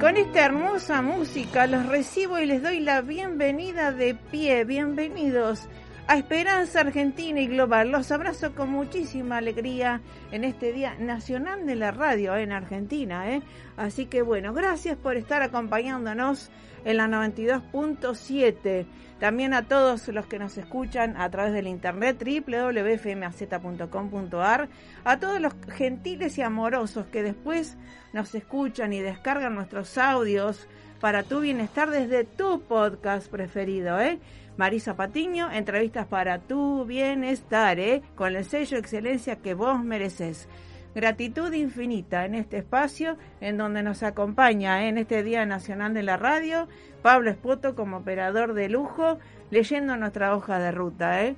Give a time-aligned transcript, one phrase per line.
[0.00, 4.64] Con esta hermosa música los recibo y les doy la bienvenida de pie.
[4.64, 5.68] Bienvenidos
[6.06, 7.90] a Esperanza Argentina y Global.
[7.90, 13.28] Los abrazo con muchísima alegría en este Día Nacional de la Radio en Argentina.
[13.32, 13.42] ¿eh?
[13.76, 16.50] Así que bueno, gracias por estar acompañándonos
[16.84, 18.86] en la 92.7.
[19.18, 24.68] También a todos los que nos escuchan a través del internet www.fmaz.com.ar,
[25.04, 27.76] a todos los gentiles y amorosos que después
[28.12, 30.68] nos escuchan y descargan nuestros audios
[31.00, 34.18] para tu bienestar desde tu podcast preferido, ¿eh?
[34.56, 38.02] Marisa Patiño, entrevistas para tu bienestar, ¿eh?
[38.16, 40.48] Con el sello excelencia que vos mereces.
[40.94, 46.16] Gratitud infinita en este espacio en donde nos acompaña en este Día Nacional de la
[46.16, 46.68] Radio
[47.02, 49.18] Pablo Espoto como operador de lujo
[49.50, 51.24] leyendo nuestra hoja de ruta.
[51.24, 51.36] ¿eh?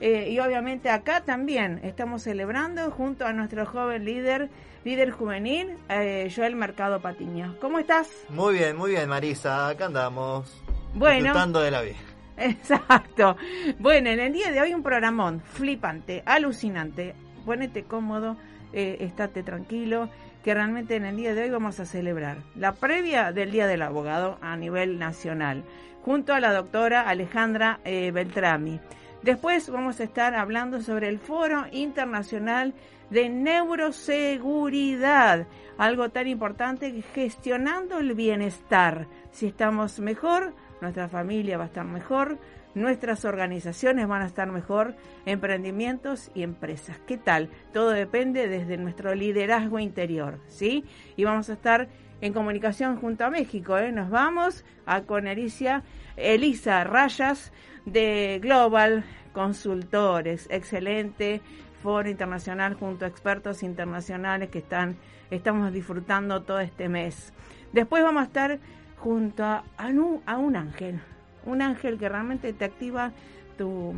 [0.00, 4.48] Eh, y obviamente acá también estamos celebrando junto a nuestro joven líder,
[4.84, 7.56] líder juvenil, eh, Joel Mercado Patiño.
[7.60, 8.08] ¿Cómo estás?
[8.28, 10.62] Muy bien, muy bien Marisa, acá andamos.
[10.94, 11.24] Bueno.
[11.24, 11.96] Disfrutando de la vida.
[12.36, 13.36] Exacto.
[13.78, 17.14] Bueno, en el día de hoy un programón flipante, alucinante.
[17.44, 18.36] Ponete cómodo,
[18.72, 20.08] eh, estate tranquilo,
[20.44, 23.82] que realmente en el día de hoy vamos a celebrar la previa del Día del
[23.82, 25.64] Abogado a nivel nacional,
[26.02, 28.80] junto a la doctora Alejandra eh, Beltrami.
[29.22, 32.72] Después vamos a estar hablando sobre el Foro Internacional
[33.10, 39.08] de Neuroseguridad, algo tan importante que gestionando el bienestar.
[39.32, 42.38] Si estamos mejor, nuestra familia va a estar mejor,
[42.74, 44.94] nuestras organizaciones van a estar mejor,
[45.26, 46.98] emprendimientos y empresas.
[47.06, 47.50] ¿Qué tal?
[47.72, 50.84] Todo depende desde nuestro liderazgo interior, ¿sí?
[51.16, 51.88] Y vamos a estar
[52.20, 53.92] en comunicación junto a México, ¿eh?
[53.92, 55.82] Nos vamos a con Elisa,
[56.16, 57.52] Elisa Rayas
[57.84, 61.40] de Global Consultores, excelente
[61.82, 64.96] foro internacional junto a expertos internacionales que están
[65.30, 67.32] estamos disfrutando todo este mes.
[67.72, 68.58] Después vamos a estar
[68.96, 71.00] junto a, a un ángel,
[71.44, 73.12] un ángel que realmente te activa
[73.56, 73.94] tu,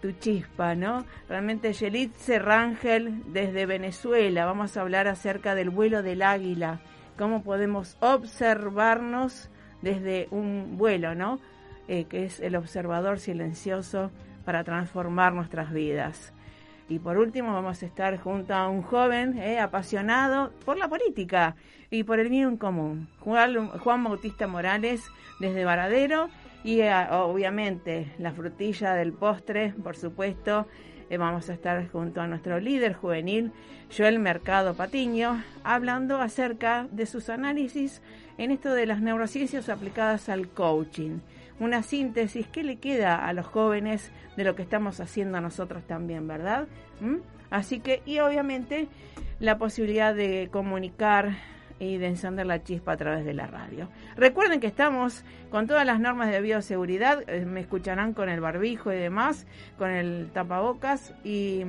[0.00, 1.04] tu chispa, ¿no?
[1.28, 4.46] Realmente Yelitze Rangel desde Venezuela.
[4.46, 6.80] Vamos a hablar acerca del vuelo del águila,
[7.16, 9.50] cómo podemos observarnos
[9.82, 11.40] desde un vuelo, ¿no?
[11.88, 14.10] Eh, que es el observador silencioso
[14.44, 16.32] para transformar nuestras vidas.
[16.88, 21.54] Y por último vamos a estar junto a un joven eh, apasionado por la política
[21.90, 25.02] y por el bien común, Juan, Juan Bautista Morales
[25.38, 26.28] desde Varadero
[26.64, 30.66] y eh, obviamente la frutilla del postre, por supuesto,
[31.10, 33.52] eh, vamos a estar junto a nuestro líder juvenil,
[33.96, 38.02] Joel Mercado Patiño, hablando acerca de sus análisis
[38.36, 41.20] en esto de las neurociencias aplicadas al coaching.
[41.60, 46.28] Una síntesis que le queda a los jóvenes de lo que estamos haciendo nosotros también,
[46.28, 46.68] ¿verdad?
[47.00, 47.16] ¿Mm?
[47.50, 48.88] Así que, y obviamente,
[49.40, 51.36] la posibilidad de comunicar
[51.78, 53.88] y de encender la chispa a través de la radio.
[54.16, 58.92] Recuerden que estamos con todas las normas de bioseguridad, eh, me escucharán con el barbijo
[58.92, 59.46] y demás,
[59.76, 61.64] con el tapabocas y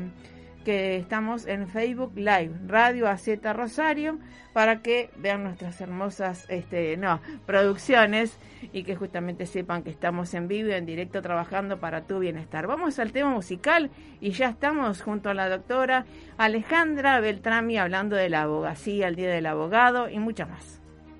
[0.69, 4.19] que estamos en Facebook Live, Radio AZ Rosario,
[4.53, 8.37] para que vean nuestras hermosas este, no, producciones
[8.71, 12.67] y que justamente sepan que estamos en vivo, en directo, trabajando para tu bienestar.
[12.67, 13.89] Vamos al tema musical
[14.21, 16.05] y ya estamos junto a la doctora
[16.37, 20.78] Alejandra Beltrami hablando de la abogacía, el Día del Abogado y mucha más.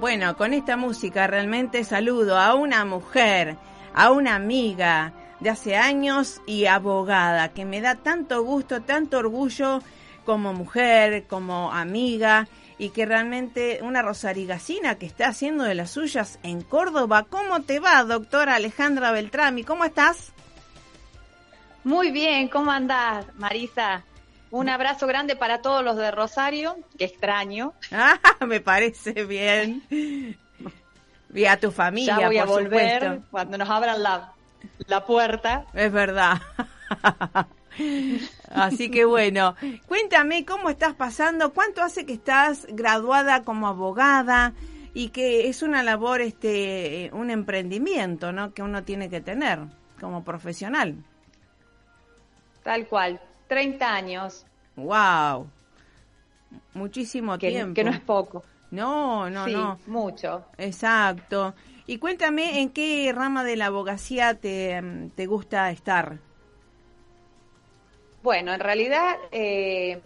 [0.00, 3.58] Bueno, con esta música realmente saludo a una mujer,
[3.92, 9.82] a una amiga de hace años y abogada, que me da tanto gusto, tanto orgullo
[10.24, 12.48] como mujer, como amiga
[12.78, 17.26] y que realmente una rosarigacina que está haciendo de las suyas en Córdoba.
[17.28, 19.64] ¿Cómo te va, doctora Alejandra Beltrami?
[19.64, 20.32] ¿Cómo estás?
[21.84, 24.02] Muy bien, ¿cómo andás, Marisa?
[24.50, 27.72] Un abrazo grande para todos los de Rosario, que extraño.
[27.92, 29.82] Ah, me parece bien.
[31.32, 33.26] Y a tu familia, ya voy a volver supuesto.
[33.30, 34.32] cuando nos abran la,
[34.86, 35.66] la puerta.
[35.72, 36.40] Es verdad.
[38.50, 39.54] Así que bueno,
[39.86, 44.54] cuéntame cómo estás pasando, cuánto hace que estás graduada como abogada
[44.92, 48.52] y que es una labor, este, un emprendimiento, ¿no?
[48.52, 49.60] Que uno tiene que tener
[50.00, 50.96] como profesional.
[52.64, 53.20] Tal cual,
[53.50, 55.50] 30 años, Wow,
[56.72, 57.74] muchísimo que, tiempo.
[57.74, 58.44] que no es poco.
[58.70, 59.76] No, no, sí, no.
[59.88, 60.44] mucho.
[60.56, 61.52] Exacto.
[61.84, 64.80] Y cuéntame en qué rama de la abogacía te,
[65.16, 66.18] te gusta estar.
[68.22, 70.00] Bueno, en realidad eh,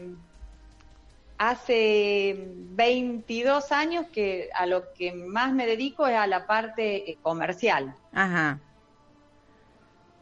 [1.37, 7.19] hace 22 años que a lo que más me dedico es a la parte eh,
[7.20, 7.94] comercial.
[8.14, 8.58] Ajá.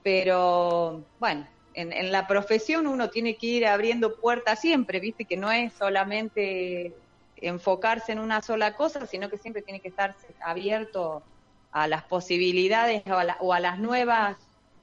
[0.02, 5.36] Pero bueno, en, en, la profesión uno tiene que ir abriendo puertas siempre, viste que
[5.36, 6.94] no es solamente
[7.36, 11.22] enfocarse en una sola cosa, sino que siempre tiene que estar abierto
[11.72, 14.36] a las posibilidades o a, la, o a las nuevas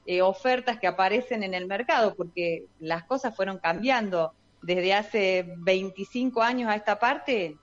[0.06, 4.32] eh, ofertas que aparecen en el mercado, porque las cosas fueron cambiando.
[4.62, 7.56] Desde hace 25 años a esta parte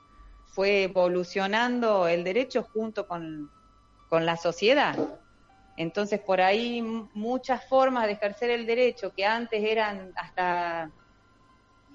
[0.45, 3.51] fue evolucionando el derecho junto con,
[4.09, 4.97] con la sociedad.
[5.77, 6.81] Entonces, por ahí
[7.13, 10.91] muchas formas de ejercer el derecho que antes eran hasta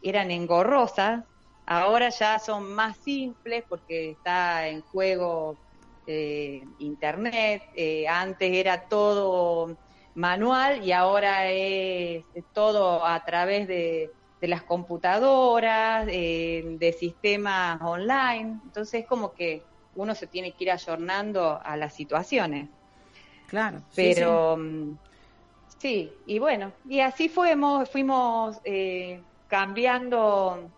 [0.03, 1.25] eran engorrosas,
[1.67, 5.59] ahora ya son más simples porque está en juego
[6.07, 9.77] eh, internet, eh, antes era todo
[10.15, 18.61] manual y ahora es, todo a través de, de las computadoras, eh, de sistemas online,
[18.65, 19.65] entonces es como que
[19.95, 22.71] uno se tiene que ir ayornando a las situaciones.
[23.53, 23.83] Claro.
[23.95, 24.97] Pero sí,
[25.69, 25.77] sí.
[25.79, 30.71] sí, y bueno, y así fuimos, fuimos eh, cambiando,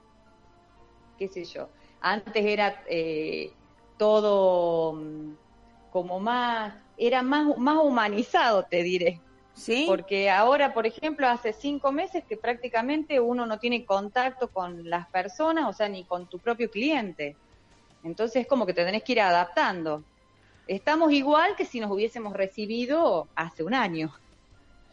[1.16, 1.68] qué sé yo.
[2.00, 3.52] Antes era eh,
[3.96, 5.00] todo
[5.92, 9.20] como más, era más, más humanizado, te diré.
[9.52, 9.84] Sí.
[9.86, 15.06] Porque ahora, por ejemplo, hace cinco meses que prácticamente uno no tiene contacto con las
[15.10, 17.36] personas, o sea, ni con tu propio cliente.
[18.02, 20.02] Entonces es como que te tenés que ir adaptando
[20.66, 24.12] estamos igual que si nos hubiésemos recibido hace un año.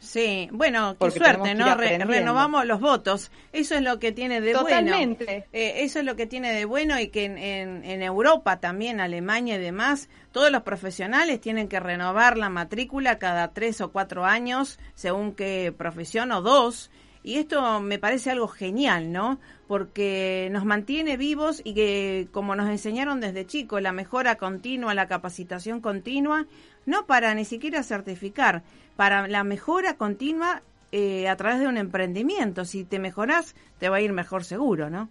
[0.01, 1.75] Sí, bueno, qué Porque suerte, ¿no?
[1.75, 3.31] Re renovamos los votos.
[3.53, 5.25] Eso es lo que tiene de Totalmente.
[5.25, 5.45] bueno.
[5.53, 8.99] Eh, eso es lo que tiene de bueno y que en, en, en, Europa también,
[8.99, 14.25] Alemania y demás, todos los profesionales tienen que renovar la matrícula cada tres o cuatro
[14.25, 16.89] años, según qué profesión o dos.
[17.23, 19.39] Y esto me parece algo genial, ¿no?
[19.67, 25.07] Porque nos mantiene vivos y que, como nos enseñaron desde chicos, la mejora continua, la
[25.07, 26.47] capacitación continua,
[26.85, 28.63] no para ni siquiera certificar,
[28.95, 32.65] para la mejora continua eh, a través de un emprendimiento.
[32.65, 35.09] Si te mejoras, te va a ir mejor seguro, ¿no?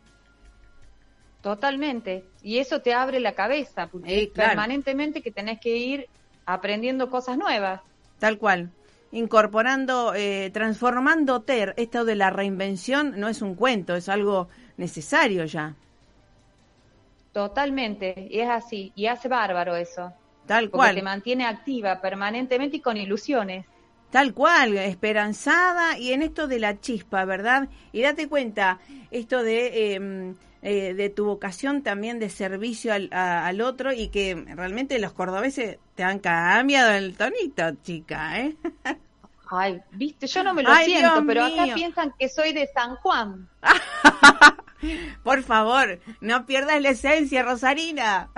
[1.42, 2.24] Totalmente.
[2.42, 4.50] Y eso te abre la cabeza, porque eh, claro.
[4.50, 6.08] permanentemente que tenés que ir
[6.44, 7.80] aprendiendo cosas nuevas.
[8.18, 8.70] Tal cual
[9.12, 15.44] incorporando, eh, transformando TER, esto de la reinvención no es un cuento, es algo necesario
[15.44, 15.74] ya.
[17.32, 20.12] Totalmente, y es así, y hace bárbaro eso.
[20.46, 20.94] Tal porque cual.
[20.96, 23.66] te mantiene activa permanentemente y con ilusiones.
[24.10, 27.68] Tal cual, esperanzada y en esto de la chispa, ¿verdad?
[27.92, 28.80] Y date cuenta,
[29.12, 34.08] esto de, eh, eh, de tu vocación también de servicio al, a, al, otro y
[34.08, 38.56] que realmente los cordobeses te han cambiado el tonito, chica, ¿eh?
[39.50, 41.62] Ay, viste, yo no me lo Ay, siento, Dios pero mío.
[41.62, 43.48] acá piensan que soy de San Juan.
[45.24, 48.30] Por favor, no pierdas la esencia, Rosarina.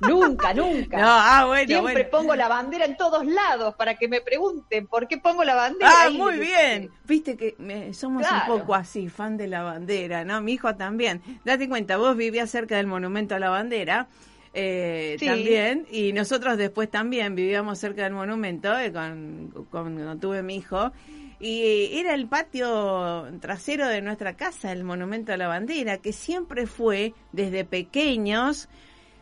[0.00, 0.98] Nunca, nunca.
[0.98, 2.08] No, ah, bueno, Siempre bueno.
[2.10, 5.90] pongo la bandera en todos lados para que me pregunten por qué pongo la bandera.
[5.90, 6.16] Ah, ahí.
[6.18, 6.90] muy bien.
[7.06, 8.54] Viste que me- somos Claro.
[8.54, 10.40] un poco así, fan de la bandera, ¿no?
[10.42, 11.22] Mi hijo también.
[11.44, 14.08] Date cuenta, vos vivías cerca del monumento a la bandera.
[14.56, 15.26] eh, Sí.
[15.26, 20.54] también y nosotros después también vivíamos cerca del monumento eh, con, con- cuando tuve mi
[20.54, 20.92] hijo
[21.40, 26.68] y era el patio trasero de nuestra casa el monumento a la bandera que siempre
[26.68, 28.68] fue desde pequeños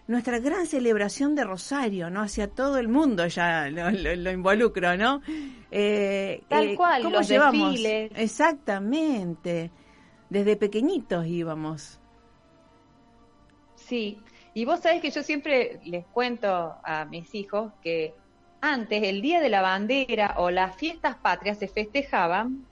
[0.06, 2.20] nuestra gran celebración de Rosario, ¿no?
[2.22, 5.22] Hacia todo el mundo ya lo, lo- lo involucro, ¿no?
[5.70, 7.70] Eh, Tal eh, cual, ¿cómo los llevamos?
[7.72, 8.12] desfiles.
[8.16, 9.70] Exactamente.
[10.30, 12.00] Desde pequeñitos íbamos.
[13.74, 14.18] Sí,
[14.54, 18.14] Y vos sabés que yo siempre les cuento a mis hijos que
[18.60, 22.66] antes el Día de la Bandera o las fiestas patrias se festejaban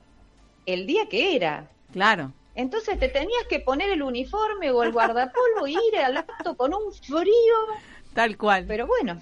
[0.67, 1.71] el día que era.
[1.93, 2.33] Claro.
[2.61, 6.75] Entonces te tenías que poner el uniforme o el guardapolvo e ir al acto con
[6.75, 7.57] un frío.
[8.13, 8.65] Tal cual.
[8.67, 9.21] Pero bueno,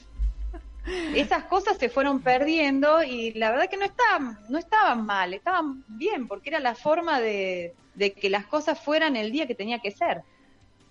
[1.14, 5.84] esas cosas se fueron perdiendo y la verdad que no estaban, no estaban mal, estaban
[5.88, 9.78] bien, porque era la forma de, de que las cosas fueran el día que tenía
[9.78, 10.22] que ser.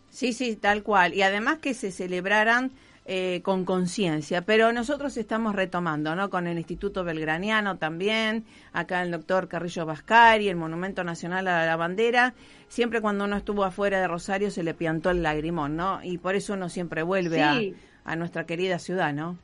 [0.09, 1.13] Sí, sí, tal cual.
[1.13, 2.71] Y además que se celebraran
[3.09, 4.41] eh, con conciencia.
[4.41, 6.29] Pero nosotros estamos retomando, ¿no?
[6.29, 11.77] Con el Instituto Belgraniano también, acá el doctor Carrillo Vascari, el Monumento Nacional a la
[11.77, 12.33] Bandera.
[12.67, 16.03] Siempre cuando uno estuvo afuera de Rosario se le piantó el lagrimón, ¿no?
[16.03, 17.57] Y por eso uno siempre vuelve a,
[18.03, 19.37] a nuestra querida ciudad, ¿no?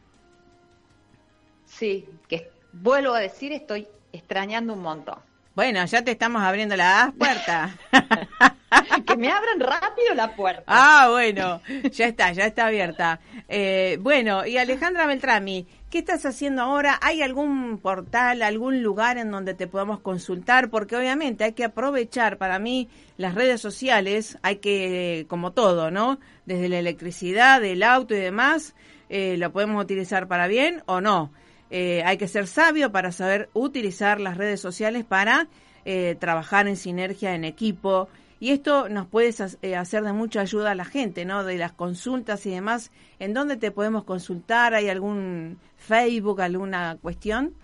[1.65, 5.19] Sí, que vuelvo a decir, estoy extrañando un montón.
[5.55, 7.75] Bueno, ya te estamos abriendo la puerta.
[9.05, 10.63] que me abran rápido la puerta.
[10.65, 13.19] Ah, bueno, ya está, ya está abierta.
[13.47, 16.97] Eh, bueno, y Alejandra Beltrami, ¿qué estás haciendo ahora?
[17.03, 20.71] ¿Hay algún portal, algún lugar en donde te podamos consultar?
[20.71, 26.19] Porque obviamente hay que aprovechar, para mí, las redes sociales, hay que, como todo, ¿no?
[26.45, 28.73] Desde la electricidad, el auto y demás,
[29.09, 31.31] eh, lo podemos utilizar para bien o no.
[31.75, 35.47] Eh, hay que ser sabio para saber utilizar las redes sociales para
[35.85, 38.09] eh, trabajar en sinergia, en equipo.
[38.39, 41.43] Y esto nos puede eh, hacer de mucha ayuda a la gente, ¿no?
[41.43, 42.91] De las consultas y demás.
[43.17, 44.75] ¿En dónde te podemos consultar?
[44.75, 47.55] ¿Hay algún Facebook, alguna cuestión?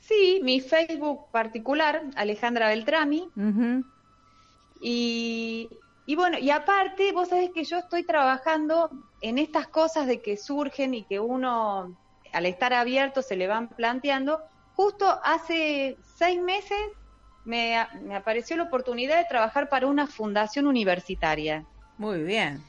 [0.00, 3.28] Sí, mi Facebook particular, Alejandra Beltrami.
[4.80, 5.68] y,
[6.06, 10.36] y bueno, y aparte, vos sabés que yo estoy trabajando en estas cosas de que
[10.36, 11.96] surgen y que uno
[12.32, 14.40] al estar abierto se le van planteando.
[14.74, 16.78] Justo hace seis meses
[17.44, 17.78] me,
[18.14, 21.64] apareció la oportunidad de trabajar para una fundación universitaria.
[21.98, 22.62] Muy bien.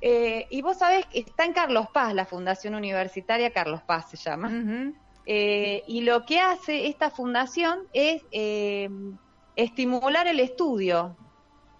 [0.00, 4.16] Eh, y vos sabés que está en Carlos Paz, la Fundación Universitaria Carlos Paz se
[4.16, 4.92] llama.
[5.26, 8.88] Eh, y lo que hace esta fundación es eh,
[9.56, 11.16] estimular el estudio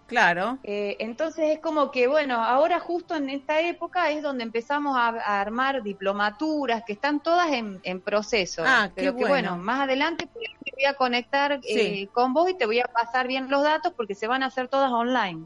[0.08, 0.58] Claro.
[0.62, 5.08] Eh, entonces es como que, bueno, ahora justo en esta época es donde empezamos a,
[5.40, 8.62] armar diplomaturas que están todas en, proceso.
[8.66, 9.58] Ah, pero qué que bueno.
[9.58, 13.50] más adelante te voy a conectar eh, con vos y te voy a pasar bien
[13.50, 15.44] los datos porque se van a hacer todas online.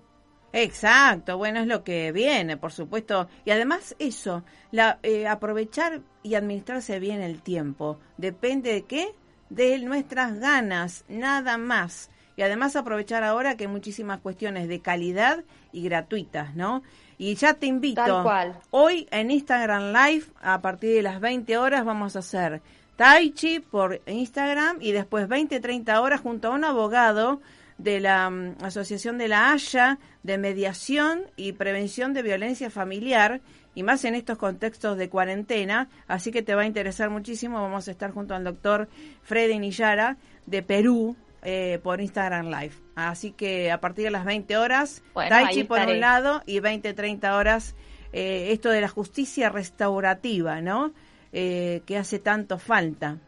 [0.53, 3.29] Exacto, bueno, es lo que viene, por supuesto.
[3.45, 7.99] Y además eso, la, eh, aprovechar y administrarse bien el tiempo.
[8.17, 9.13] ¿Depende de qué?
[9.51, 15.45] De nuestras ganas, nada más y además aprovechar ahora que hay muchísimas cuestiones de calidad
[15.73, 16.83] y gratuitas, ¿no?
[17.19, 18.03] Y ya te invito.
[18.03, 18.59] Tal cual.
[18.71, 22.63] Hoy en Instagram Live, a partir de las 20 horas, vamos a hacer
[22.97, 27.41] Tai Chi por Instagram y después 20, 30 horas junto a un abogado
[27.79, 33.41] de la mm, Asociación de la Haya de Mediación y Prevención de Violencia Familiar
[33.75, 37.61] y más en estos contextos de cuarentena, así que te va a interesar muchísimo.
[37.61, 38.89] Vamos a estar junto al doctor
[39.23, 42.75] Freddy Nillara de Perú, eh, por Instagram Live.
[42.95, 47.37] Así que a partir de las 20 horas, Taichi por un lado y 20, 30
[47.37, 47.75] horas,
[48.13, 50.93] eh, esto de la justicia restaurativa, ¿no?
[51.33, 53.19] Eh, que hace tanto falta.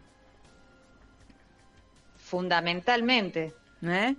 [2.17, 3.55] Fundamentalmente.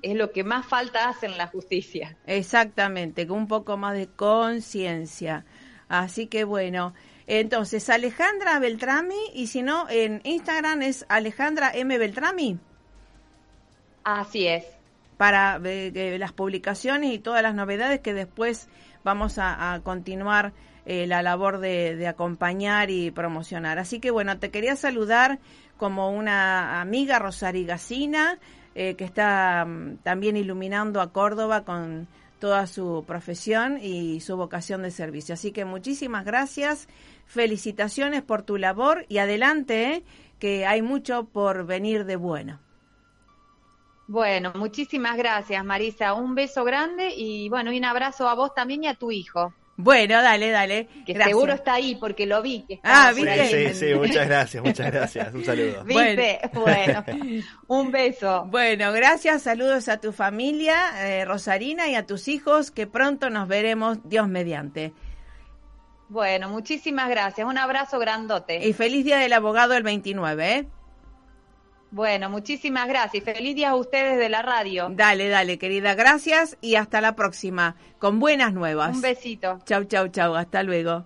[0.02, 2.18] Es lo que más falta hace en la justicia.
[2.28, 5.46] Exactamente, con un poco más de conciencia.
[5.88, 6.94] Así que bueno,
[7.28, 12.60] entonces Alejandra Beltrami y si no en Instagram es Alejandra M Beltrami.
[14.06, 14.64] Así es.
[15.18, 18.70] Para eh, las publicaciones y todas las novedades que después
[19.04, 20.54] vamos a, continuar
[20.86, 23.80] eh, la labor de, acompañar y promocionar.
[23.80, 25.40] Así que bueno, te quería saludar
[25.78, 28.38] como una amiga rosarigacina
[28.76, 32.08] eh, que está mm, también iluminando a Córdoba con
[32.38, 35.34] toda su profesión y su vocación de servicio.
[35.34, 36.88] Así que muchísimas gracias,
[37.26, 40.04] felicitaciones por tu labor y adelante,
[40.38, 42.65] que hay mucho por venir de bueno.
[44.08, 46.14] Bueno, muchísimas gracias, Marisa.
[46.14, 49.54] Un beso grande y bueno, y un abrazo a vos también y a tu hijo.
[49.78, 50.88] Bueno, dale, dale.
[51.06, 52.66] Que seguro está ahí porque lo vi.
[52.84, 53.74] ah, ¿viste?
[53.74, 55.34] Sí, sí, muchas gracias, muchas gracias.
[55.34, 55.84] Un saludo.
[55.84, 56.40] ¿Viste?
[56.54, 57.04] Bueno,
[57.68, 58.46] un beso.
[58.46, 63.50] Bueno, gracias, saludos a tu familia, eh, Rosarina, y a tus hijos, que pronto nos
[63.50, 64.94] veremos, Dios mediante.
[66.08, 67.46] Bueno, muchísimas gracias.
[67.46, 68.66] Un abrazo grandote.
[68.66, 70.68] Y feliz día del abogado el 29, ¿eh?
[71.96, 73.24] Bueno, muchísimas gracias.
[73.24, 74.90] Feliz día a ustedes de la radio.
[74.92, 75.96] Dale, dale, querida.
[75.96, 77.78] Gracias y hasta la próxima.
[78.00, 78.94] Con buenas nuevas.
[78.94, 79.62] Un besito.
[79.64, 80.36] Chau, chau, chau.
[80.36, 81.06] Hasta luego.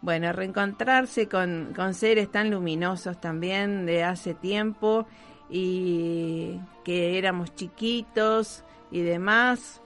[0.00, 5.08] Bueno, reencontrarse con, con seres tan luminosos también de hace tiempo
[5.50, 9.80] y que éramos chiquitos y demás.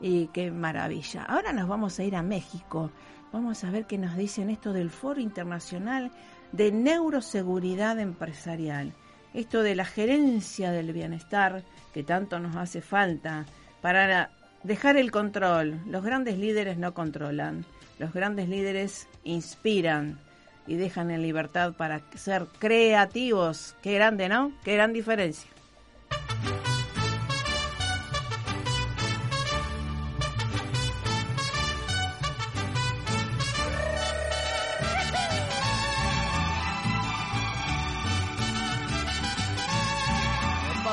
[0.00, 1.24] Y qué maravilla.
[1.24, 2.92] Ahora nos vamos a ir a México.
[3.32, 6.12] Vamos a ver qué nos dicen esto del Foro Internacional
[6.52, 8.94] de Neuroseguridad Empresarial.
[9.34, 11.62] Esto de la gerencia del bienestar
[11.94, 13.46] que tanto nos hace falta
[13.80, 14.30] para
[14.62, 15.80] dejar el control.
[15.86, 17.64] Los grandes líderes no controlan.
[17.98, 20.18] Los grandes líderes inspiran
[20.66, 23.76] y dejan en libertad para ser creativos.
[23.82, 24.52] Qué grande, ¿no?
[24.64, 25.50] Qué gran diferencia.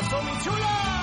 [0.09, 0.96] 终于出来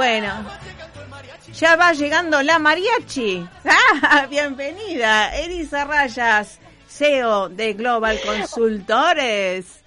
[0.00, 0.32] Bueno,
[1.52, 3.46] ya va llegando la mariachi.
[4.02, 9.82] Ah, bienvenida, Elisa Rayas, CEO de Global Consultores.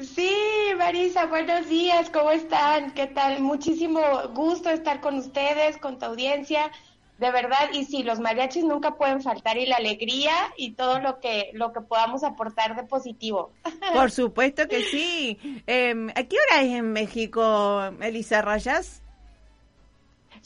[0.00, 0.34] Sí,
[0.76, 2.90] Marisa, buenos días, ¿cómo están?
[2.90, 3.40] ¿Qué tal?
[3.40, 4.00] Muchísimo
[4.34, 6.72] gusto estar con ustedes, con tu audiencia
[7.18, 11.18] de verdad, y sí, los mariachis nunca pueden faltar y la alegría y todo lo
[11.20, 13.52] que, lo que podamos aportar de positivo.
[13.94, 15.38] Por supuesto que sí.
[15.66, 19.02] Eh, ¿A qué hora es en México, Elisa Rayas?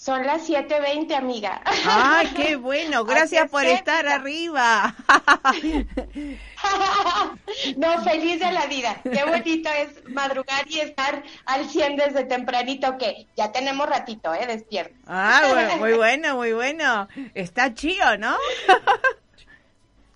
[0.01, 1.61] Son las 7.20, amiga.
[1.85, 3.05] ¡Ay, qué bueno!
[3.05, 4.95] Gracias por estar arriba.
[7.77, 8.99] no, feliz de la vida.
[9.03, 14.47] Qué bonito es madrugar y estar al 100 desde tempranito, que ya tenemos ratito, ¿eh?
[14.47, 14.95] Despierto.
[15.07, 17.07] Ah, bueno, muy bueno, muy bueno.
[17.35, 18.39] Está chido, ¿no?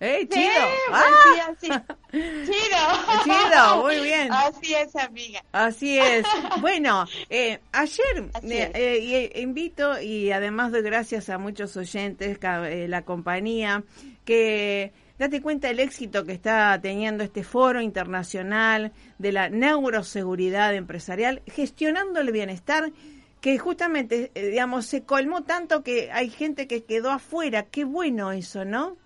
[0.04, 0.50] ¡Eh, chido!
[0.92, 1.54] ¡Ah!
[1.58, 1.68] Sí,
[2.12, 3.24] Chido.
[3.24, 4.30] Chido, muy bien.
[4.30, 5.42] Así es, amiga.
[5.50, 6.26] Así es.
[6.60, 13.82] Bueno, eh, ayer eh, eh, invito y además doy gracias a muchos oyentes, la compañía,
[14.26, 21.40] que date cuenta del éxito que está teniendo este foro internacional de la neuroseguridad empresarial,
[21.46, 22.92] gestionando el bienestar
[23.40, 27.62] que justamente, digamos, se colmó tanto que hay gente que quedó afuera.
[27.62, 28.98] Qué bueno eso, ¿no?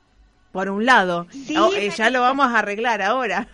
[0.59, 1.29] Por un lado.
[1.57, 3.47] Oh, eh, ya lo vamos a arreglar ahora.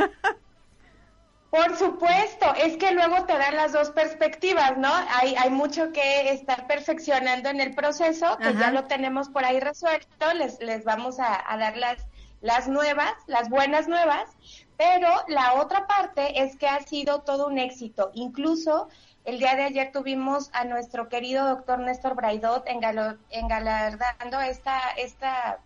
[1.50, 4.88] Por supuesto, es que luego te dan las dos perspectivas, ¿no?
[5.10, 9.60] Hay, hay mucho que estar perfeccionando en el proceso, que ya lo tenemos por ahí
[9.60, 12.06] resuelto, les, les vamos a, a, dar las,
[12.40, 14.30] las nuevas, las buenas nuevas,
[14.78, 18.12] pero la otra parte es que ha sido todo un éxito.
[18.14, 18.88] Incluso
[19.26, 25.58] el día de ayer tuvimos a nuestro querido doctor Néstor Braidot engalardando esta, esta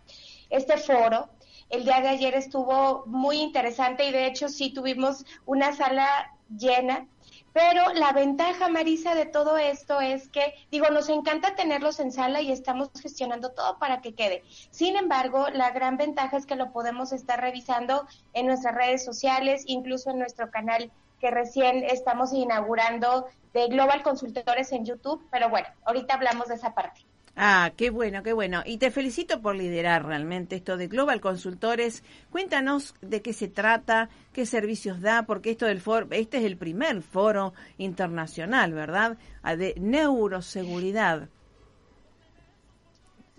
[0.49, 1.29] este foro.
[1.69, 7.07] El día de ayer estuvo muy interesante y de hecho sí tuvimos una sala llena.
[7.53, 12.41] Pero la ventaja, Marisa, de todo esto es que, digo, nos encanta tenerlos en sala
[12.41, 14.43] y estamos gestionando todo para que quede.
[14.69, 19.63] Sin embargo, la gran ventaja es que lo podemos estar revisando en nuestras redes sociales,
[19.65, 25.27] incluso en nuestro canal que recién estamos inaugurando de Global Consultores en YouTube.
[25.31, 27.08] Pero bueno, ahorita hablamos de esa parte.
[27.41, 28.63] Ah, qué bueno, qué bueno.
[28.65, 32.03] Y te felicito por liderar realmente esto de Global Consultores.
[32.31, 36.57] Cuéntanos de qué se trata, qué servicios da, porque esto del foro, este es el
[36.57, 39.17] primer foro internacional, ¿verdad?
[39.41, 41.29] Ah, de neuroseguridad.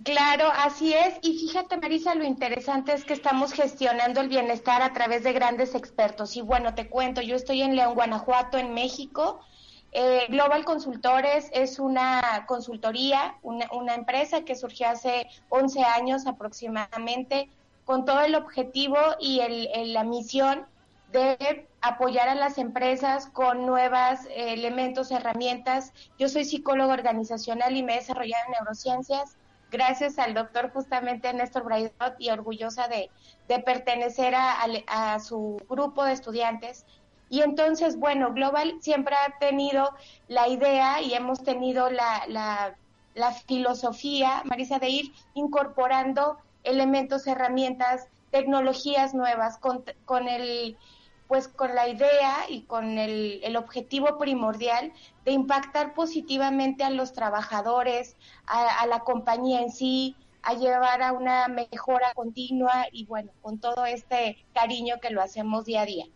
[0.02, 1.18] Claro, así es.
[1.20, 5.74] Y fíjate, Marisa, lo interesante es que estamos gestionando el bienestar a través de grandes
[5.74, 6.38] expertos.
[6.38, 9.40] Y bueno, te cuento, yo estoy en León, Guanajuato, en México
[9.92, 17.50] eh, Global Consultores es una consultoría, una, empresa que surgió hace 11 años aproximadamente,
[17.84, 19.40] con todo el objetivo y
[19.92, 20.66] la misión
[21.10, 25.92] de apoyar a las empresas con nuevos eh, elementos, herramientas.
[26.18, 29.36] Yo soy psicólogo organizacional y me he desarrollado en neurociencias
[29.70, 33.10] gracias al doctor justamente Néstor Braidot y orgullosa de,
[33.64, 36.86] pertenecer a, su grupo de estudiantes
[37.30, 39.94] y entonces, bueno, Global siempre ha tenido
[40.26, 49.14] la idea y hemos tenido la, la, filosofía, Marisa, de ir incorporando elementos, herramientas, tecnologías
[49.14, 50.76] nuevas con, con el
[51.28, 54.92] pues con la idea y con el, el, objetivo primordial
[55.24, 58.16] de impactar positivamente a los trabajadores,
[58.46, 63.60] a, a, la compañía en sí, a llevar a una mejora continua y bueno, con
[63.60, 66.06] todo este cariño que lo hacemos día a día.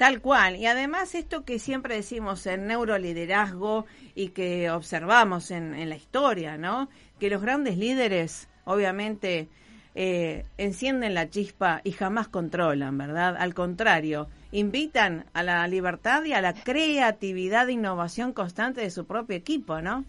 [0.00, 0.56] Tal cual.
[0.56, 3.84] Y además esto que siempre decimos en neuroliderazgo
[4.14, 6.88] y que observamos en, en la historia, ¿no?
[7.18, 9.50] Que los grandes líderes, obviamente,
[9.94, 13.36] eh, encienden la chispa y jamás controlan, ¿verdad?
[13.38, 19.04] Al contrario, invitan a la libertad y a la creatividad e innovación constante de su
[19.04, 20.06] propio equipo, ¿no?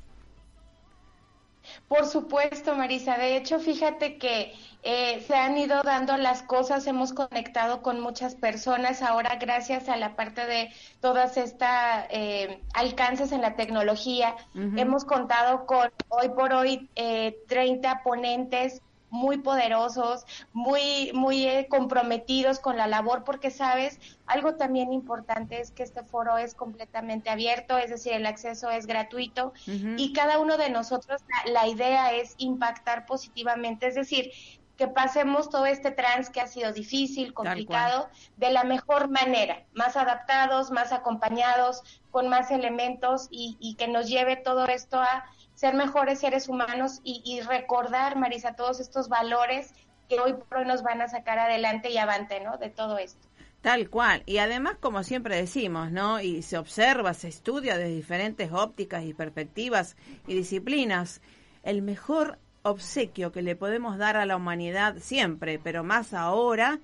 [1.87, 3.17] Por supuesto, Marisa.
[3.17, 4.53] De hecho, fíjate que
[4.83, 9.97] eh, se han ido dando las cosas, hemos conectado con muchas personas ahora gracias a
[9.97, 10.69] la parte de
[11.01, 14.35] todas estas eh, alcances en la tecnología.
[14.55, 22.59] Hemos contado con hoy por hoy eh, 30 ponentes muy poderosos, muy, muy eh, comprometidos
[22.59, 27.77] con la labor, porque sabes, algo también importante es que este foro es completamente abierto,
[27.77, 29.53] es decir, el acceso es gratuito
[29.97, 34.31] y cada uno de nosotros, la, idea es impactar positivamente, es decir,
[34.77, 39.95] que pasemos todo este trans que ha sido difícil, complicado, de la mejor manera, más
[39.95, 45.25] adaptados, más acompañados, con más elementos y, y que nos lleve todo esto a
[45.61, 49.75] ser mejores seres humanos y, recordar, Marisa, todos estos valores
[50.09, 52.57] que hoy por hoy nos van a sacar adelante y avante, ¿no?
[52.57, 53.27] De todo esto.
[53.61, 54.23] Tal cual.
[54.25, 56.19] Y además, como siempre decimos, ¿no?
[56.19, 61.21] Y se observa, se estudia desde diferentes ópticas y perspectivas y disciplinas.
[61.61, 66.79] El mejor obsequio que le podemos dar a la humanidad siempre, pero más ahora,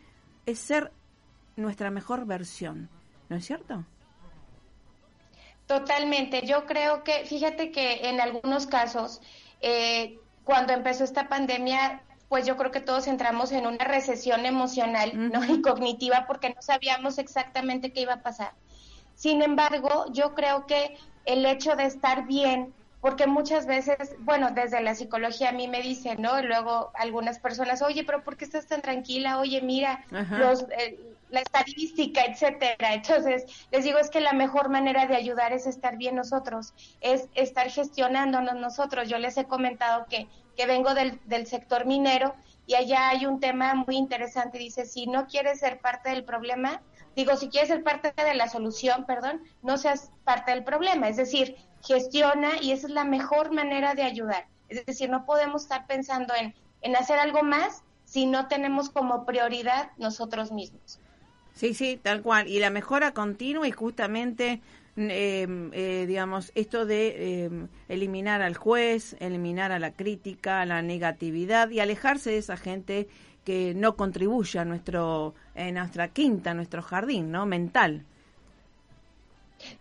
[0.46, 0.92] es ser
[1.56, 2.90] nuestra mejor versión.
[3.28, 3.86] ¿No es cierto?
[5.68, 6.46] Totalmente.
[6.46, 9.22] Yo creo que, fíjate que en algunos casos,
[9.62, 15.12] eh, cuando empezó esta pandemia, pues yo creo que todos entramos en una recesión emocional
[15.32, 15.44] ¿no?
[15.54, 18.54] y cognitiva porque no sabíamos exactamente qué iba a pasar.
[19.14, 22.74] Sin embargo, yo creo que el hecho de estar bien,
[23.08, 26.42] porque muchas veces, bueno, desde la psicología a mí me dicen, ¿no?
[26.42, 29.40] luego algunas personas, oye, pero ¿por qué estás tan tranquila?
[29.40, 32.94] Oye, mira, los, eh, la estadística, etcétera.
[32.96, 37.30] Entonces, les digo, es que la mejor manera de ayudar es estar bien nosotros, es
[37.34, 39.08] estar gestionándonos nosotros.
[39.08, 43.40] Yo les he comentado que, que vengo del, del sector minero y allá hay un
[43.40, 44.58] tema muy interesante.
[44.58, 46.82] Dice, si no quieres ser parte del problema,
[47.18, 51.10] digo, si quieres ser parte de la solución, perdón, no seas parte del problema.
[51.10, 54.46] Es decir, gestiona y esa es la mejor manera de ayudar.
[54.70, 59.26] Es decir, no podemos estar pensando en, en hacer algo más si no tenemos como
[59.26, 61.00] prioridad nosotros mismos.
[61.56, 62.48] Sí, sí, tal cual.
[62.48, 64.62] Y la mejora continua y justamente,
[64.98, 70.82] em, eh, digamos, esto de em, eliminar al juez, eliminar a la crítica, a la
[70.82, 73.08] negatividad y alejarse de esa gente
[73.46, 77.46] que no contribuye a nuestro, en nuestra quinta, nuestro jardín, ¿no?
[77.46, 78.06] Mental.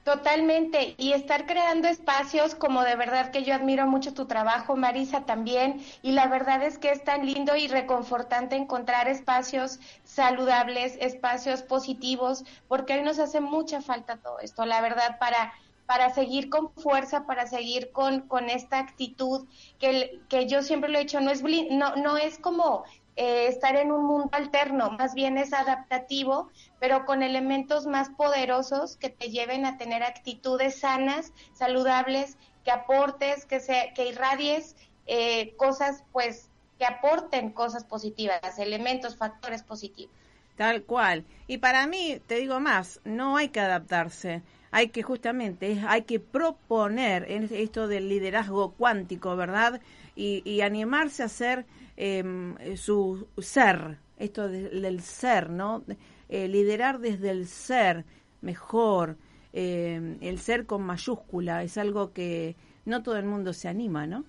[0.04, 5.26] Totalmente, y estar creando espacios como de verdad que yo admiro mucho tu trabajo, Marisa
[5.26, 11.62] también, y la verdad es que es tan lindo y reconfortante encontrar espacios saludables, espacios
[11.62, 15.52] positivos, porque hoy nos hace mucha falta todo esto, la verdad, para
[15.86, 19.46] para seguir con fuerza, para seguir con, con esta actitud
[19.78, 22.84] que, que yo siempre lo he dicho, no es, no, no es como
[23.16, 28.96] eh, estar en un mundo alterno, más bien es adaptativo, pero con elementos más poderosos
[28.96, 34.76] que te lleven a tener actitudes sanas, saludables, que aportes, que, se, que irradies
[35.06, 40.12] eh, cosas, pues, que aporten cosas positivas, elementos, factores positivos.
[40.56, 41.24] Tal cual.
[41.46, 46.20] Y para mí, te digo más, no hay que adaptarse, hay que justamente, hay que
[46.20, 49.80] proponer esto del liderazgo cuántico, ¿verdad?
[50.14, 51.64] Y, y animarse a ser
[51.96, 55.82] Em, su ser, esto del ser, ¿no?
[56.28, 58.04] Eh, liderar desde el ser
[58.42, 59.16] mejor,
[59.52, 62.54] em, el ser con mayúscula, es algo que
[62.84, 64.24] no todo el mundo se anima, ¿no?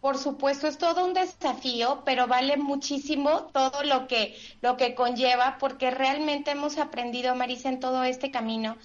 [0.00, 5.56] Por supuesto, es todo un desafío, pero vale muchísimo todo lo que, lo que conlleva,
[5.58, 8.76] porque realmente hemos aprendido, Marisa, en todo este camino,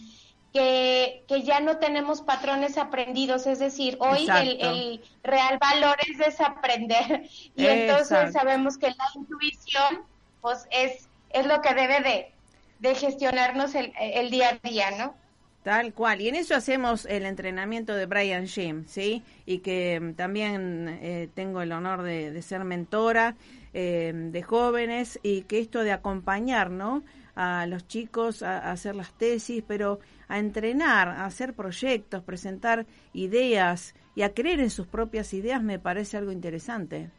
[0.53, 7.29] que, que ya no tenemos patrones aprendidos, es decir, hoy el, real valor es desaprender.
[7.55, 10.03] Y entonces sabemos que la intuición
[10.41, 12.31] pues es, es lo que debe de,
[12.79, 15.13] de gestionarnos el, el día a día, ¿no?
[15.63, 16.21] Tal cual.
[16.21, 19.23] Y en eso hacemos el entrenamiento de Brian Jim, ¿sí?
[19.45, 23.35] Y que mm, también eh, tengo el honor de, de ser mentora
[23.73, 27.03] eh, de jóvenes y que esto de acompañar, ¿no?
[27.35, 33.93] A los chicos a hacer las tesis, pero a entrenar, a hacer proyectos, presentar ideas
[34.15, 37.11] y a creer en sus propias ideas me parece algo interesante.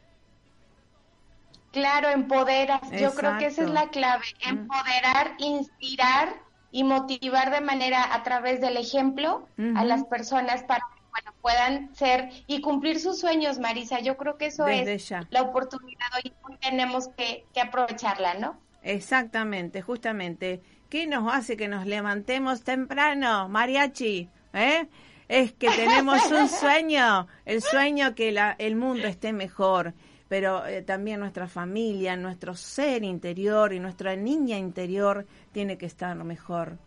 [1.71, 2.81] Claro, empoderas.
[2.99, 4.25] Yo creo que esa es la clave.
[4.41, 6.35] Empoderar, inspirar
[6.71, 11.95] y motivar de manera a través del ejemplo a las personas para que bueno, puedan
[11.95, 13.99] ser y cumplir sus sueños, Marisa.
[13.99, 16.31] Yo creo que eso es la oportunidad hoy
[16.61, 18.57] tenemos que, que aprovecharla, ¿no?
[18.83, 24.27] Exactamente, justamente ¿Qué nos hace que nos levantemos temprano, mariachi?
[24.51, 24.87] ¿Eh?
[25.29, 29.93] Es que tenemos un sueño, el sueño que la, el mundo esté mejor,
[30.31, 36.15] pero eh, también nuestra familia, nuestro ser interior y nuestra niña interior tiene que estar
[36.15, 36.77] mejor.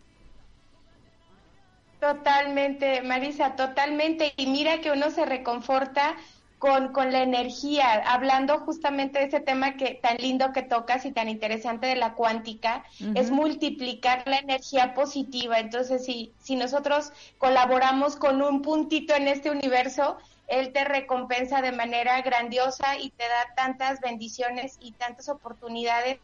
[1.99, 4.33] Totalmente, Marisa, totalmente.
[4.35, 6.15] Y mira que uno se reconforta
[6.57, 11.11] con, con la energía, hablando justamente de ese tema que tan lindo que tocas y
[11.11, 15.59] tan interesante de la cuántica, es multiplicar la energía positiva.
[15.59, 21.71] Entonces, si, si nosotros colaboramos con un puntito en este universo, él te recompensa de
[21.71, 26.19] manera grandiosa y te da tantas bendiciones y tantas oportunidades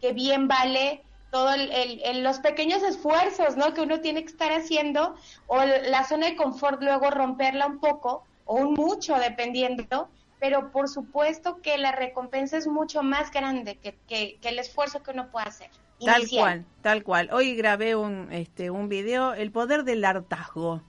[0.00, 1.56] que bien vale todos
[2.14, 3.74] los pequeños esfuerzos ¿no?
[3.74, 5.16] que uno tiene que estar haciendo
[5.48, 10.08] o la zona de confort luego romperla un poco o un mucho dependiendo,
[10.38, 15.10] pero por supuesto que la recompensa es mucho más grande que, que, el esfuerzo que
[15.10, 15.70] uno puede hacer.
[16.04, 17.30] Tal cual, tal cual.
[17.32, 20.82] Hoy grabé un, este, un video, El poder del hartazgo.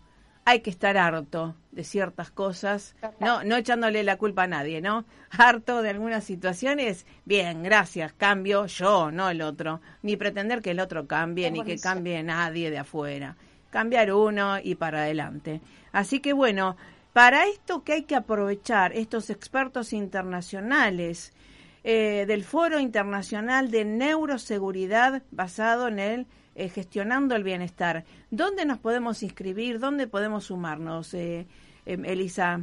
[0.47, 5.03] Hay que estar harto de ciertas cosas, no, no echándole la culpa a nadie, ¿no?
[5.31, 10.79] Harto de algunas situaciones, bien, gracias, cambio yo, no el otro, ni pretender que el
[10.79, 13.35] otro cambie, ni que cambie nadie de afuera.
[13.71, 15.61] Cambiar uno y para adelante.
[15.91, 16.77] Así que bueno,
[17.11, 21.33] para esto que hay que aprovechar estos expertos internacionales
[21.83, 28.05] eh, del Foro Internacional de Neuroseguridad basado en el eh, gestionando el bienestar.
[28.31, 29.79] ¿Dónde nos podemos inscribir?
[29.79, 31.45] ¿Dónde podemos sumarnos, eh,
[31.85, 32.61] em, Elisa?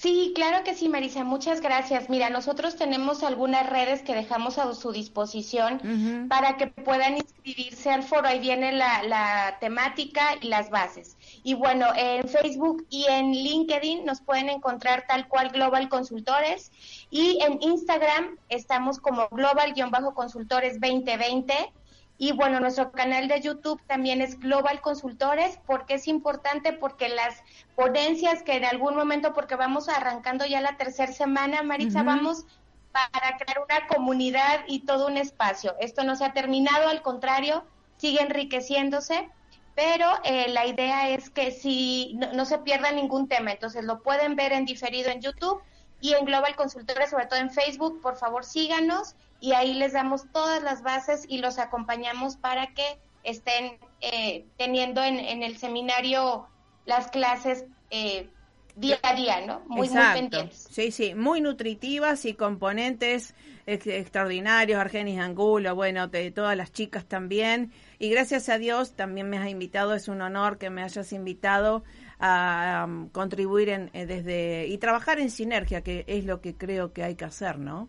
[0.00, 1.24] Sí, claro que sí, Marisa.
[1.24, 2.08] Muchas gracias.
[2.08, 8.04] Mira, nosotros tenemos algunas redes que dejamos a su disposición para que puedan inscribirse al
[8.04, 8.28] foro.
[8.28, 11.16] Ahí viene la, la, temática y las bases.
[11.42, 16.70] Y bueno, en Facebook y en LinkedIn nos pueden encontrar tal cual Global Consultores.
[17.10, 21.72] Y en Instagram estamos como Global-Consultores 2020.
[22.20, 27.44] Y bueno, nuestro canal de YouTube también es Global Consultores, porque es importante, porque las
[27.76, 32.44] ponencias que en algún momento, porque vamos arrancando ya la tercera semana, Marisa, vamos
[32.90, 35.76] para crear una comunidad y todo un espacio.
[35.78, 37.64] Esto no se ha terminado, al contrario,
[37.98, 39.28] sigue enriqueciéndose,
[39.76, 44.02] pero eh, la idea es que si no, no se pierda ningún tema, entonces lo
[44.02, 45.62] pueden ver en diferido en YouTube
[46.00, 50.30] y en Global Consultores, sobre todo en Facebook, por favor síganos y ahí les damos
[50.32, 56.46] todas las bases y los acompañamos para que estén eh, teniendo en, el seminario
[56.86, 58.30] las clases eh,
[58.74, 59.60] día a día, ¿no?
[59.68, 60.68] Muy, muy pendientes.
[60.70, 63.34] Sí, sí, muy nutritivas y componentes
[63.66, 67.72] extraordinarios, Argenis Angulo, bueno, de todas las chicas también.
[67.98, 71.84] Y gracias a Dios también me has invitado, es un honor que me hayas invitado
[72.18, 76.92] a um, contribuir en, eh, desde y trabajar en sinergia, que es lo que creo
[76.92, 77.88] que hay que hacer, ¿no?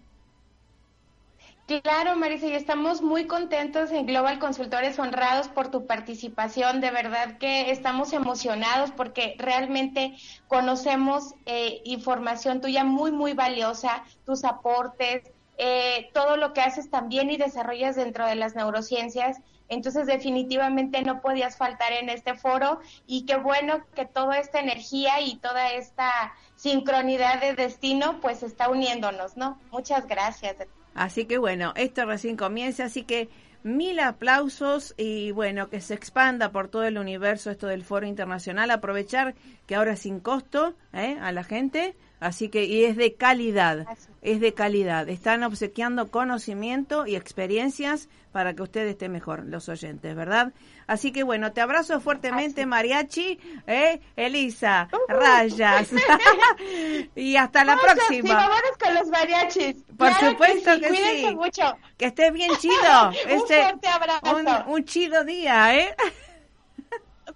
[1.83, 6.81] Claro, Marisa, y estamos muy contentos en Global Consultores, honrados por tu participación.
[6.81, 14.43] De verdad que estamos emocionados porque realmente conocemos eh, información tuya muy, muy valiosa, tus
[14.43, 19.37] aportes, eh, todo lo que haces también y desarrollas dentro de las neurociencias.
[19.69, 25.21] Entonces, definitivamente no podías faltar en este foro y qué bueno que toda esta energía
[25.21, 29.59] y toda esta sincronidad de destino pues está uniéndonos, ¿no?
[29.71, 30.57] Muchas gracias.
[30.99, 33.29] Así que bueno, esto recién comienza, así que
[33.63, 38.69] mil aplausos y bueno, que se expanda por todo el universo esto del foro internacional,
[38.69, 39.33] aprovechar
[39.65, 41.17] que ahora es sin costo ¿eh?
[41.21, 43.87] a la gente, así que y es de calidad,
[44.21, 50.15] es de calidad, están obsequiando conocimiento y experiencias para que usted esté mejor, los oyentes,
[50.15, 50.53] ¿verdad?
[50.87, 53.99] Así que bueno, te abrazo fuertemente, Mariachi, ¿eh?
[54.15, 55.89] Elisa, rayas.
[57.15, 58.49] y hasta la próxima.
[58.79, 59.75] Con los mariachis.
[59.97, 61.35] Por supuesto que, sí.
[61.35, 61.77] mucho.
[61.97, 63.09] Que estés bien chido.
[63.09, 64.65] un este, fuerte abrazo.
[64.67, 65.95] Un, chido día, ¿eh?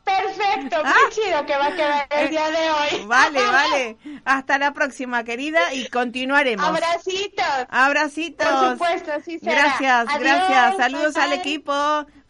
[0.04, 0.94] Perfecto, ah.
[1.12, 3.06] chido que va a quedar el día de hoy.
[3.06, 3.98] Vale, vale.
[4.26, 6.66] Hasta la próxima, querida, y continuaremos.
[6.66, 7.46] Abracitos.
[7.70, 8.48] Abracitos.
[8.48, 9.78] Por supuesto, sí será.
[9.80, 10.78] Gracias, gracias.
[10.78, 11.74] Saludos al equipo.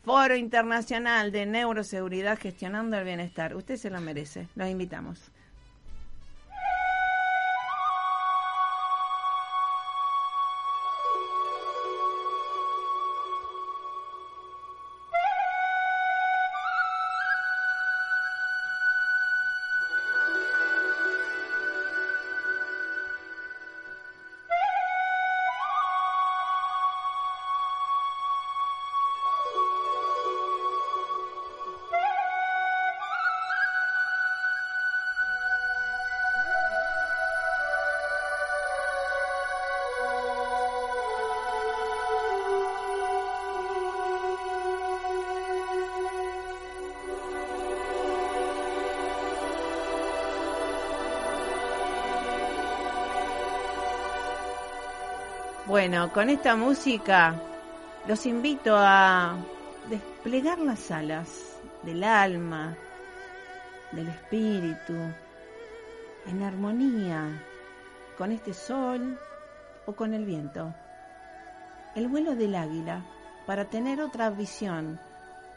[0.04, 3.56] Foro Internacional de Neuroseguridad Gestionando el Bienestar.
[3.56, 4.50] Usted se lo merece.
[4.56, 5.32] Los invitamos.
[55.74, 57.34] Bueno, con esta música
[58.08, 59.36] los invito a
[59.90, 62.78] desplegar las alas del alma,
[63.92, 64.94] del espíritu,
[66.28, 67.42] en armonía
[68.20, 69.20] con este sol
[69.88, 70.76] o con el viento.
[71.96, 73.04] El vuelo del águila
[73.48, 75.00] para tener otra visión,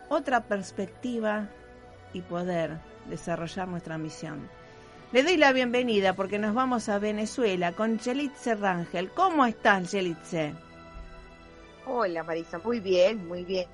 [0.08, 1.46] otra perspectiva
[2.14, 4.48] y poder desarrollar nuestra misión.
[5.12, 9.08] Le doy la bienvenida porque nos vamos a Venezuela con Yelitze Rangel.
[9.10, 10.52] ¿Cómo estás, Yelitze?
[11.86, 12.58] Hola, Marisa.
[12.58, 13.68] Muy bien, muy bien.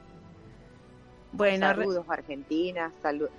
[1.32, 3.30] Bueno, saludos Argentina, saludos.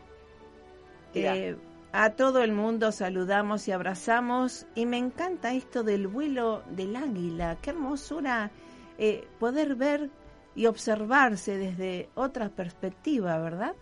[1.14, 1.56] Eh,
[1.92, 7.60] a todo el mundo saludamos y abrazamos y me encanta esto del vuelo del águila.
[7.62, 8.50] Qué hermosura
[8.98, 10.10] eh, poder ver
[10.56, 13.76] y observarse desde otra perspectiva, ¿verdad?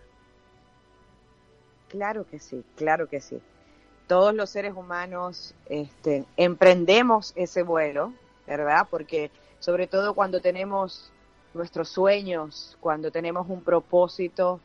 [1.88, 3.40] Claro que sí, claro que sí
[4.12, 8.12] todos los seres humanos este, emprendemos ese vuelo,
[8.46, 8.86] ¿verdad?
[8.90, 11.10] Porque sobre todo cuando tenemos
[11.54, 14.60] nuestros sueños, cuando tenemos un propósito,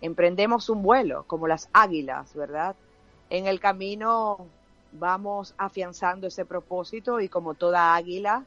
[0.00, 2.76] emprendemos un vuelo, como las águilas, ¿verdad?
[3.30, 4.46] En el camino
[4.92, 8.44] vamos afianzando ese propósito y como toda águila,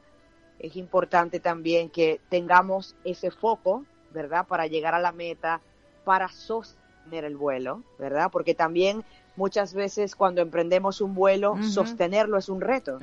[0.59, 4.47] es importante también que tengamos ese foco, ¿verdad?
[4.47, 5.59] Para llegar a la meta,
[6.05, 8.29] para sostener el vuelo, ¿verdad?
[8.31, 9.03] Porque también
[9.35, 12.99] muchas veces cuando emprendemos un vuelo, sostenerlo es un reto.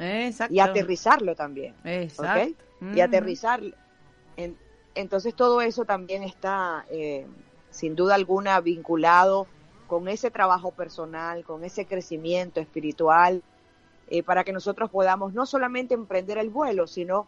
[0.50, 1.74] Y aterrizarlo también.
[1.84, 2.64] Exacto.
[2.94, 3.74] Y aterrizarlo.
[4.94, 7.26] entonces todo eso también está, eh,
[7.70, 9.46] sin duda alguna, vinculado
[9.86, 13.42] con ese trabajo personal, con ese crecimiento espiritual,
[14.08, 17.26] eh, para que nosotros podamos no solamente emprender el vuelo, sino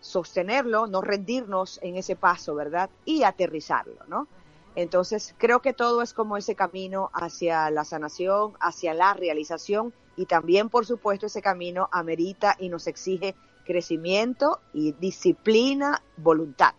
[0.00, 2.90] sostenerlo, no rendirnos en ese paso, ¿verdad?
[3.04, 4.28] Y aterrizarlo, ¿no?
[4.76, 10.26] Entonces, creo que todo es como ese camino hacia la sanación, hacia la realización y
[10.26, 13.34] también, por supuesto, ese camino amerita y nos exige
[13.64, 16.74] crecimiento y disciplina, voluntad.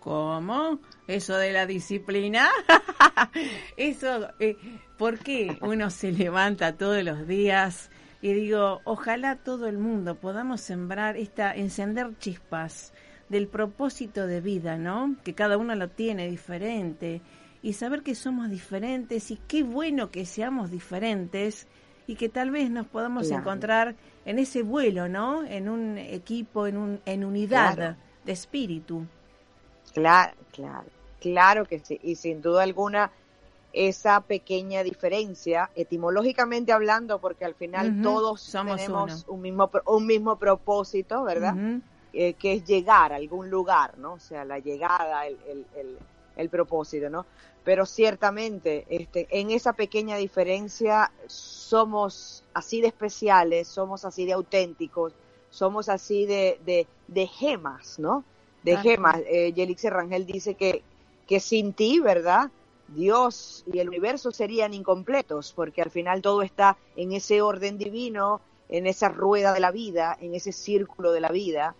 [0.00, 0.80] ¿Cómo?
[1.06, 2.50] Eso de la disciplina.
[3.76, 4.56] Eso, eh,
[4.98, 10.60] ¿por qué uno se levanta todos los días y digo, ojalá todo el mundo podamos
[10.60, 12.92] sembrar esta, encender chispas
[13.34, 15.16] del propósito de vida, ¿no?
[15.24, 17.20] Que cada uno lo tiene diferente
[17.62, 21.66] y saber que somos diferentes y qué bueno que seamos diferentes
[22.06, 25.44] y que tal vez nos podamos encontrar en ese vuelo, ¿no?
[25.44, 29.04] En un equipo, en, un, en unidad de espíritu.
[29.92, 30.86] Claro, claro,
[31.20, 31.98] claro que sí.
[32.04, 33.10] Y sin duda alguna,
[33.72, 41.24] esa pequeña diferencia, etimológicamente hablando, porque al final todos tenemos un mismo, un mismo propósito,
[41.24, 41.56] ¿verdad?
[42.16, 44.12] Eh, que es llegar a algún lugar, ¿no?
[44.12, 45.36] O sea, la llegada, el,
[45.74, 45.98] el,
[46.36, 47.26] el, propósito, ¿no?
[47.64, 55.12] Pero ciertamente, este, en esa pequeña diferencia somos así de especiales, somos así de auténticos,
[55.50, 58.22] somos así de, de, de gemas, ¿no?
[58.62, 59.16] De gemas.
[59.26, 60.84] Eh, Yelix Rangel dice que,
[61.26, 62.48] que sin ti, ¿verdad?
[62.86, 68.40] Dios y el universo serían incompletos, porque al final todo está en ese orden divino,
[68.68, 71.74] en esa rueda de la vida, en ese círculo de la vida,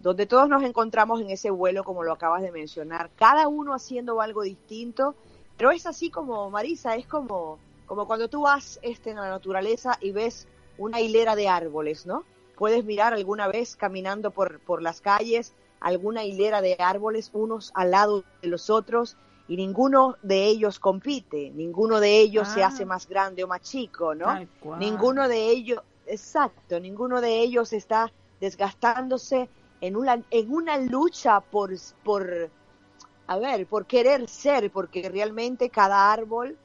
[0.00, 4.20] donde todos nos encontramos en ese vuelo, como lo acabas de mencionar, cada uno haciendo
[4.20, 5.14] algo distinto,
[5.56, 9.98] pero es así como, Marisa, es como, como cuando tú vas este, en la naturaleza
[10.00, 12.24] y ves una hilera de árboles, ¿no?
[12.56, 17.92] Puedes mirar alguna vez caminando por, por las calles alguna hilera de árboles, unos al
[17.92, 22.86] lado de los otros, y ninguno de ellos compite, ninguno de ellos se hace ah.
[22.86, 24.46] más grande o más chico, ¿no?
[24.78, 29.48] Ninguno de ellos, exacto, ninguno de ellos está desgastándose
[29.80, 31.72] en una, en una lucha por,
[32.04, 32.50] por,
[33.26, 36.56] a ver, por querer ser, porque realmente cada árbol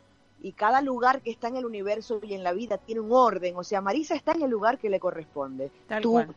[0.41, 3.55] y cada lugar que está en el universo y en la vida tiene un orden.
[3.55, 5.71] O sea, Marisa está en el lugar que le corresponde.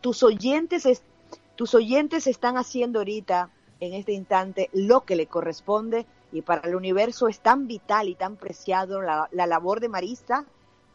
[0.00, 1.02] tus, oyentes es,
[1.56, 3.50] tus oyentes están haciendo ahorita,
[3.80, 8.14] en este instante, lo que le corresponde y para el universo es tan vital y
[8.14, 10.46] tan preciado la, la labor de Marisa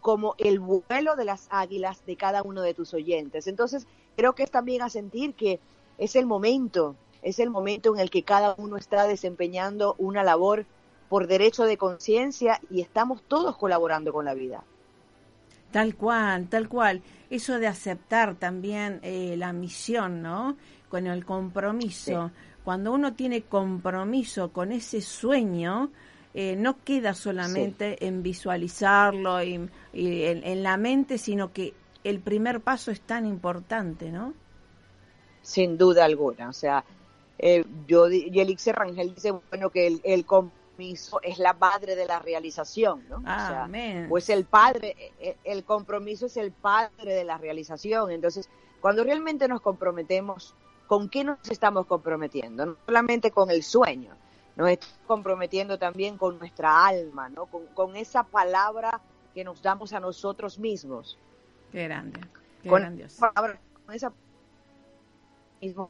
[0.02, 3.48] como el vuelo de las águilas de cada uno de tus oyentes.
[3.48, 5.60] Entonces, creo que es también a sentir que
[5.98, 10.66] es el momento, es el momento en el que cada uno está desempeñando una labor
[11.08, 14.64] por derecho de conciencia y estamos todos colaborando con la vida.
[15.72, 17.02] Tal cual, tal cual.
[17.30, 20.58] Eso de aceptar también eh, la misión, ¿no?
[20.90, 22.32] Con el compromiso.
[22.64, 25.92] Cuando uno tiene compromiso con ese sueño,
[26.34, 31.74] eh, no queda solamente en visualizarlo y, en, la mente, sino que
[32.04, 34.34] el primer paso es tan importante, ¿no?
[35.42, 36.50] Sin duda alguna.
[36.50, 36.86] O sea,
[37.38, 42.20] eh, yo y Elixir Rangel dice, bueno, que el, compromiso es la madre de la
[42.20, 43.18] realización, ¿no?
[43.18, 48.12] o pues el padre, e, e, el compromiso es el padre de la realización.
[48.12, 50.56] Entonces, cuando realmente nos comprometemos,
[50.88, 52.66] ¿con qué nos estamos comprometiendo?
[52.66, 54.16] No solamente con el sueño,
[54.56, 57.46] nos estamos comprometiendo también con nuestra alma, ¿no?
[57.46, 59.02] Con, esa palabra
[59.34, 61.18] que nos damos a nosotros mismos.
[61.72, 62.20] Qué grande,
[62.62, 62.82] qué con,
[63.86, 64.12] con esa
[65.62, 65.90] mismo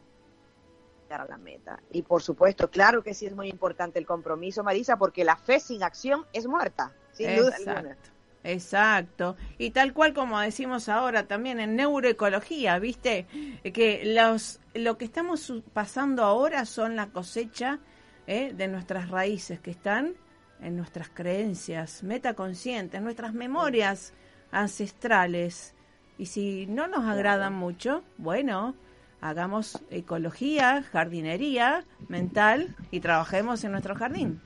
[1.20, 1.80] a la meta.
[1.92, 5.60] Y por supuesto, claro que sí es muy importante el compromiso, Marisa, porque la fe
[5.60, 7.98] sin acción es muerta, sin duda alguna.
[8.44, 9.36] Exacto.
[9.58, 13.28] Y tal cual como decimos ahora también en neuroecología, ¿viste?
[13.74, 17.80] Que los, lo que estamos pasando ahora son la cosecha
[18.28, 18.54] ¿eh?
[18.54, 20.16] de nuestras raíces que están
[20.62, 24.14] en nuestras creencias metaconscientes, nuestras memorias
[24.52, 25.74] ancestrales.
[26.18, 28.76] Y si no nos agradan mucho, bueno,
[29.22, 34.42] hagamos ecología, jardinería mental y trabajemos en nuestro jardín.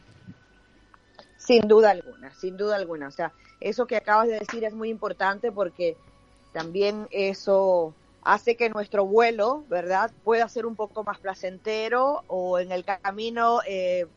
[1.37, 3.07] Sin duda alguna, sin duda alguna.
[3.07, 5.97] O sea, eso que acabas de decir es muy importante porque
[6.53, 7.93] también eso
[8.25, 13.59] hace que nuestro vuelo, ¿verdad?, pueda ser un poco más placentero o en el camino,
[13.67, 14.07] eh,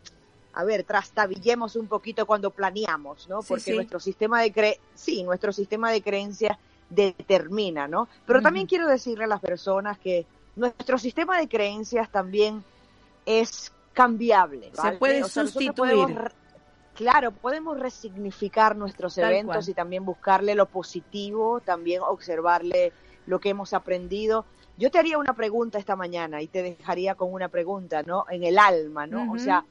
[0.55, 3.43] a ver, trastabillemos un poquito cuando planeamos, ¿no?
[3.43, 6.57] Porque nuestro sistema de cre sí, nuestro sistema de creencias
[6.89, 8.09] determina, ¿no?
[8.27, 10.25] Pero también quiero decirle a las personas que
[10.57, 12.65] nuestro sistema de creencias también
[13.27, 14.71] es cambiable.
[14.73, 16.33] Se puede sustituir.
[16.95, 22.95] claro, podemos resignificar nuestros eventos y también buscarle lo positivo, también observarle
[23.29, 24.47] lo que hemos aprendido.
[24.79, 28.25] Yo te haría una pregunta esta mañana y te dejaría con una pregunta, ¿no?
[28.31, 29.31] En el alma, ¿no?
[29.33, 29.65] O sea,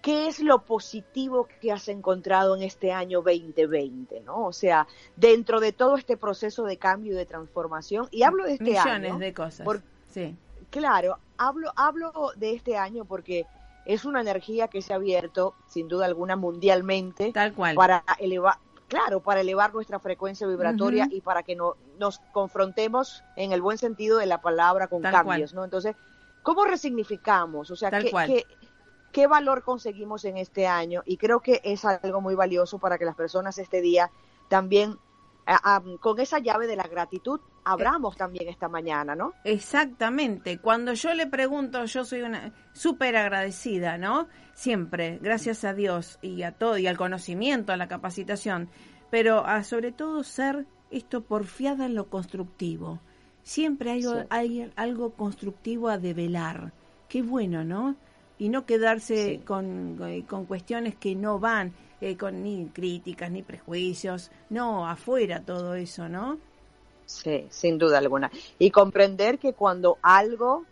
[0.00, 4.46] ¿qué es lo positivo que has encontrado en este año 2020, ¿no?
[4.46, 4.86] O sea,
[5.16, 9.00] dentro de todo este proceso de cambio y de transformación, y hablo de este año.
[9.00, 9.66] Millones de cosas.
[10.08, 10.34] Sí.
[10.70, 13.44] Claro, hablo, hablo de este año porque
[13.84, 17.32] es una energía que se ha abierto, sin duda alguna, mundialmente.
[17.32, 17.74] Tal cual.
[17.74, 23.52] Para elevar, claro, para elevar nuestra frecuencia vibratoria y para que no, nos confrontemos en
[23.52, 25.64] el buen sentido de la palabra con cambios, ¿no?
[25.64, 25.96] Entonces,
[26.42, 27.70] ¿cómo resignificamos?
[27.70, 28.46] O sea, ¿qué,
[29.12, 31.02] qué valor conseguimos en este año?
[31.04, 34.10] Y creo que es algo muy valioso para que las personas este día
[34.48, 34.98] también
[36.00, 39.32] con esa llave de la gratitud abramos también esta mañana, ¿no?
[39.44, 40.58] Exactamente.
[40.58, 44.28] Cuando yo le pregunto, yo soy una súper agradecida, ¿no?
[44.52, 48.68] Siempre, gracias a Dios y a todo, y al conocimiento, a la capacitación,
[49.10, 53.00] pero a sobre todo ser esto porfiada en lo constructivo.
[53.42, 56.72] Siempre hay, hay algo constructivo a develar.
[57.08, 57.96] Qué bueno, ¿no?
[58.38, 64.30] Y no quedarse con, con cuestiones que no van eh, con ni críticas ni prejuicios,
[64.50, 66.38] no, afuera todo eso, ¿no?
[67.06, 68.30] Sí, sin duda alguna.
[68.58, 70.64] Y comprender que cuando algo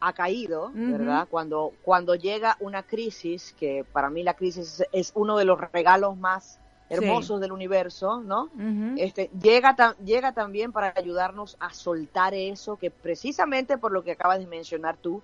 [0.00, 1.26] ha caído, ¿verdad?
[1.30, 6.16] Cuando, cuando llega una crisis, que para mí la crisis es uno de los regalos
[6.16, 8.48] más hermosos del universo, ¿no?
[8.96, 14.38] este, llega, llega también para ayudarnos a soltar eso que precisamente por lo que acabas
[14.38, 15.22] de mencionar tú,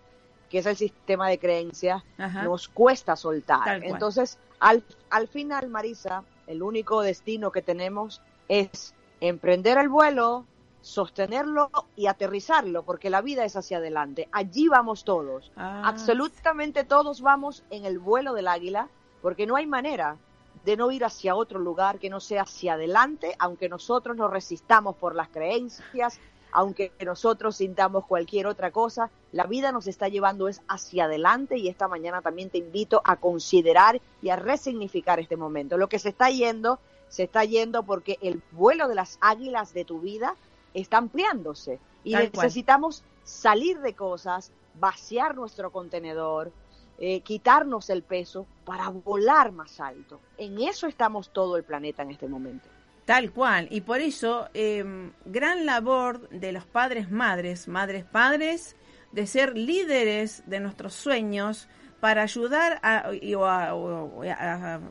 [0.50, 3.82] que es el sistema de creencias, nos cuesta soltar.
[3.82, 10.44] Entonces, al, al final, Marisa, el único destino que tenemos es emprender el vuelo,
[10.82, 14.28] sostenerlo y aterrizarlo, porque la vida es hacia adelante.
[14.32, 15.50] Allí vamos todos.
[15.56, 15.82] Ah.
[15.86, 18.88] Absolutamente todos vamos en el vuelo del águila,
[19.22, 20.18] porque no hay manera
[20.64, 24.96] de no ir hacia otro lugar que no sea hacia adelante, aunque nosotros nos resistamos
[24.96, 26.20] por las creencias,
[26.52, 31.68] aunque nosotros sintamos cualquier otra cosa, la vida nos está llevando es hacia adelante y
[31.68, 35.76] esta mañana también te invito a considerar y a resignificar este momento.
[35.76, 39.84] Lo que se está yendo, se está yendo porque el vuelo de las águilas de
[39.84, 40.36] tu vida
[40.74, 46.52] está ampliándose y necesitamos salir de cosas, vaciar nuestro contenedor,
[46.98, 50.20] eh, quitarnos el peso para volar más alto.
[50.38, 52.68] En eso estamos todo el planeta en este momento.
[53.04, 58.76] Tal cual, y por eso em, gran labor de los padres, madres, madres, padres,
[59.12, 61.68] de ser líderes de nuestros sueños
[62.00, 63.10] para ayudar a,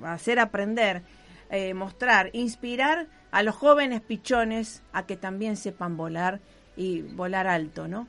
[0.03, 1.03] hacer aprender,
[1.49, 6.39] eh, mostrar, inspirar a los jóvenes pichones a que también sepan volar
[6.75, 8.07] y volar alto, ¿no?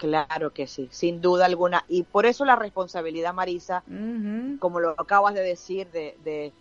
[0.00, 1.84] Claro que sí, sin duda alguna.
[1.86, 3.84] Y por eso la responsabilidad, Marisa,
[4.58, 6.52] como lo acabas de decir, de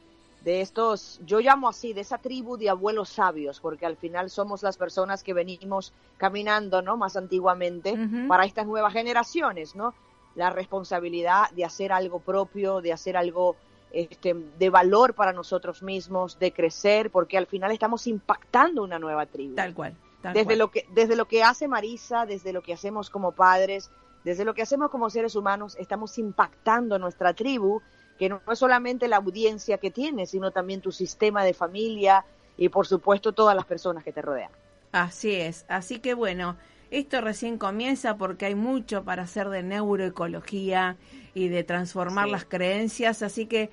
[0.44, 4.64] de estos, yo llamo así, de esa tribu de abuelos sabios, porque al final somos
[4.64, 6.98] las personas que venimos caminando, ¿no?
[6.98, 7.96] Más antiguamente
[8.28, 9.94] para estas nuevas generaciones, ¿no?
[10.36, 13.58] La responsabilidad de hacer algo propio, de hacer algo
[13.92, 19.26] este, de valor para nosotros mismos, de crecer, porque al final estamos impactando una nueva
[19.26, 19.56] tribu.
[19.56, 19.96] Tal cual.
[20.34, 23.89] Desde lo que desde lo que hace Marisa, desde lo que hacemos como padres,
[24.24, 27.82] desde lo que hacemos como seres humanos, estamos impactando nuestra tribu
[28.17, 32.26] que no es solamente la audiencia que tienes, sino también tu sistema de familia
[32.57, 34.51] y por supuesto todas las personas que te rodean.
[34.91, 36.57] Así es, así que bueno,
[36.91, 40.97] esto recién comienza porque hay mucho para hacer de neuroecología
[41.34, 43.70] y de transformar las creencias, así que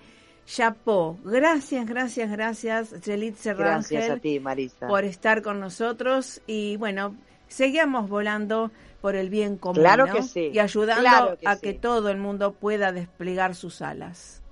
[0.46, 3.98] Chapó, gracias, gracias, gracias, Jelit Serrangel.
[3.98, 4.86] Gracias a ti, Marisa.
[4.86, 7.16] Por estar con nosotros y bueno,
[7.48, 8.70] seguimos volando
[9.00, 9.82] por el bien común.
[9.82, 10.50] Claro que sí.
[10.52, 14.42] Y ayudando a que todo el mundo pueda desplegar sus alas.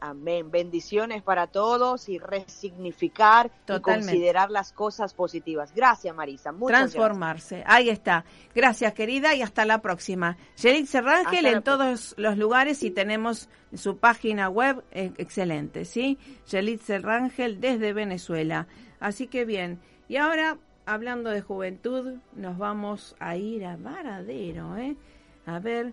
[0.00, 0.50] Amén.
[0.50, 5.74] Bendiciones para todos y resignificar y considerar las cosas positivas.
[5.74, 6.52] Gracias, Marisa.
[6.52, 7.62] Muchas Transformarse.
[7.66, 8.24] Ahí está.
[8.54, 10.38] Gracias, querida, y hasta la próxima.
[10.56, 16.18] Yerit Serrangel en todos los lugares y tenemos su página web eh, excelente, ¿sí?
[16.50, 18.66] Yelit Serrangel desde Venezuela.
[19.00, 19.80] Así que bien.
[20.08, 24.96] Y ahora, hablando de juventud, nos vamos a ir a Varadero, ¿eh?
[25.46, 25.92] A ver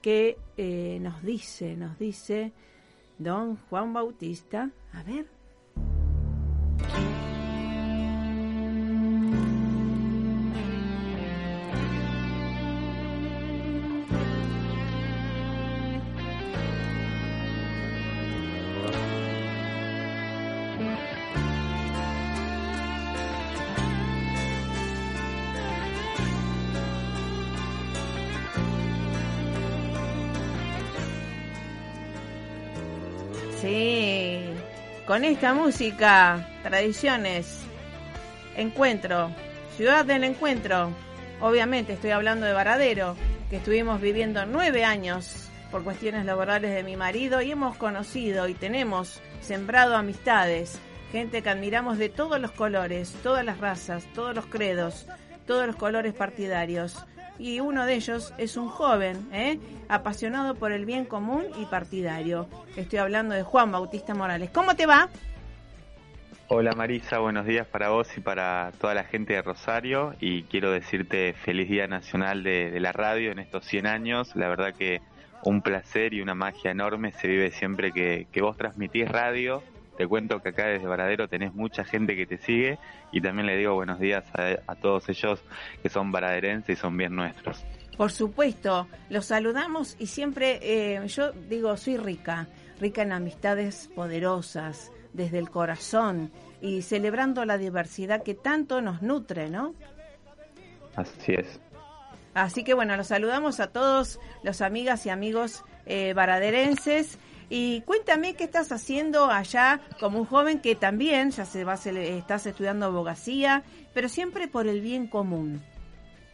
[0.00, 2.52] qué eh, nos dice, nos dice
[3.18, 4.70] don Juan Bautista.
[4.92, 5.26] A ver.
[35.16, 37.62] Con esta música, tradiciones,
[38.54, 39.30] encuentro,
[39.74, 40.90] ciudad del encuentro.
[41.40, 43.16] Obviamente estoy hablando de Varadero,
[43.48, 48.52] que estuvimos viviendo nueve años por cuestiones laborales de mi marido y hemos conocido y
[48.52, 50.78] tenemos sembrado amistades,
[51.12, 55.06] gente que admiramos de todos los colores, todas las razas, todos los credos,
[55.46, 57.06] todos los colores partidarios
[57.38, 59.58] y uno de ellos es un joven, ¿eh?
[59.88, 62.48] apasionado por el bien común y partidario.
[62.76, 64.50] Estoy hablando de Juan Bautista Morales.
[64.50, 65.08] ¿Cómo te va?
[66.48, 70.70] Hola Marisa, buenos días para vos y para toda la gente de Rosario y quiero
[70.70, 74.36] decirte feliz Día Nacional de, la Radio en estos 100 años.
[74.36, 75.00] La verdad que
[75.42, 79.62] un placer y una magia enorme se vive siempre que, que vos transmitís radio
[79.96, 82.78] te cuento que acá desde Varadero tenés mucha gente que te sigue
[83.12, 85.42] y también le digo buenos días a, todos ellos
[85.82, 87.64] que son varaderenses y son bien nuestros.
[87.96, 92.46] Por supuesto, los saludamos y siempre eh, yo digo, soy rica,
[92.78, 96.30] rica en amistades poderosas, desde el corazón
[96.60, 99.74] y celebrando la diversidad que tanto nos nutre, ¿no?
[100.94, 101.60] Así es.
[102.34, 107.18] Así que bueno, los saludamos a todos los amigas y amigos eh, varaderenses
[107.48, 112.46] y cuéntame qué estás haciendo allá como un joven que también ya se va estás
[112.46, 113.62] estudiando abogacía,
[113.94, 115.62] pero siempre por el bien común.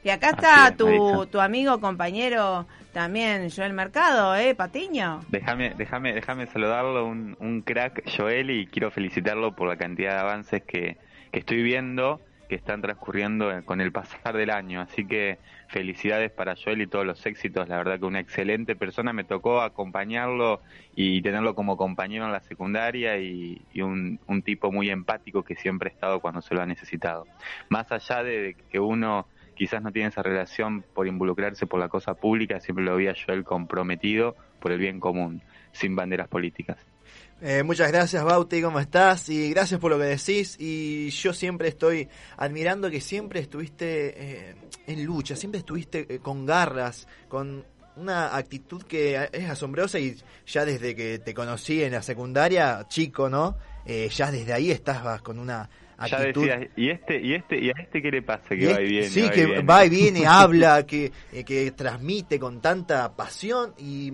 [0.05, 5.21] Y acá está tu, tu amigo, compañero también, Joel Mercado, ¿eh, Patiño?
[5.29, 10.21] Déjame, déjame, déjame saludarlo, un, un crack, Joel, y quiero felicitarlo por la cantidad de
[10.21, 10.97] avances que,
[11.31, 12.21] que estoy viendo
[12.53, 14.82] que están transcurriendo con el pasar del año.
[14.82, 15.38] Así que
[15.68, 17.66] felicidades para Joel y todos los éxitos.
[17.66, 19.14] La verdad que una excelente persona.
[19.14, 20.61] Me tocó acompañarlo
[20.94, 25.94] y tenerlo como compañero en la secundaria y, un, tipo muy empático que siempre ha
[25.94, 27.26] estado cuando se lo ha necesitado.
[27.70, 32.12] Más allá de que uno quizás no tiene esa relación por involucrarse por la cosa
[32.12, 35.40] pública, siempre lo vi a Joel comprometido por el bien común,
[35.72, 36.91] sin banderas políticas.
[37.45, 39.28] Eh, muchas gracias Bauti, ¿cómo estás?
[39.28, 40.57] Y gracias por lo que decís.
[40.61, 44.55] Y yo siempre estoy admirando que siempre estuviste eh,
[44.86, 47.64] en lucha, siempre estuviste eh, con garras, con
[47.97, 50.16] una actitud que es asombrosa y
[50.47, 53.59] ya desde que te conocí en la secundaria, chico, ¿no?
[53.84, 55.68] ya desde ahí estabas con una
[55.99, 56.47] actitud...
[56.47, 58.86] Ya decías, ¿y este, y este, y a este qué le pasa que va y
[58.86, 59.09] viene?
[59.09, 61.11] Sí, que va y viene, habla, que,
[61.45, 64.12] que transmite con tanta pasión y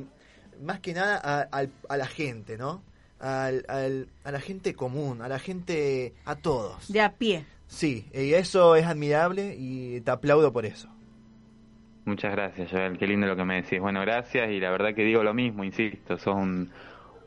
[0.63, 2.88] más que nada a la gente, ¿no?
[3.21, 6.91] Al, al, a la gente común, a la gente, a todos.
[6.93, 7.45] De a pie.
[7.67, 10.89] Sí, y eso es admirable y te aplaudo por eso.
[12.07, 12.97] Muchas gracias, Joel.
[12.97, 13.81] Qué lindo lo que me decís.
[13.81, 16.71] Bueno, gracias y la verdad que digo lo mismo, insisto, sos un,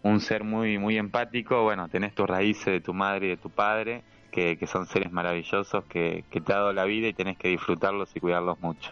[0.02, 1.62] un ser muy, muy empático.
[1.64, 5.12] Bueno, tenés tus raíces de tu madre y de tu padre, que, que son seres
[5.12, 8.92] maravillosos que, que te ha dado la vida y tenés que disfrutarlos y cuidarlos mucho.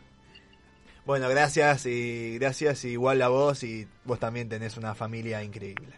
[1.08, 5.96] Bueno, gracias y gracias igual a vos y vos también tenés una familia increíble.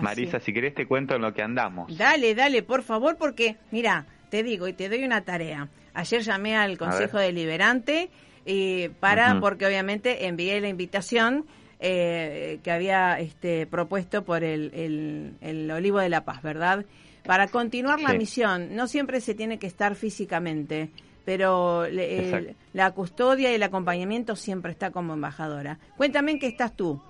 [0.00, 1.96] Marisa, si querés te cuento en lo que andamos.
[1.96, 5.68] Dale, dale, por favor, porque, mira, te digo y te doy una tarea.
[5.94, 8.10] Ayer llamé al Consejo Deliberante
[8.46, 11.44] eh, para, porque obviamente envié la invitación
[11.80, 16.84] eh, que había este, propuesto por el, el, Olivo de la Paz, ¿verdad?
[17.24, 20.90] Para continuar la misión, no siempre se tiene que estar físicamente,
[21.24, 21.86] pero
[22.72, 25.78] la custodia y el acompañamiento siempre está como embajadora.
[25.96, 27.00] Cuéntame en qué estás tú.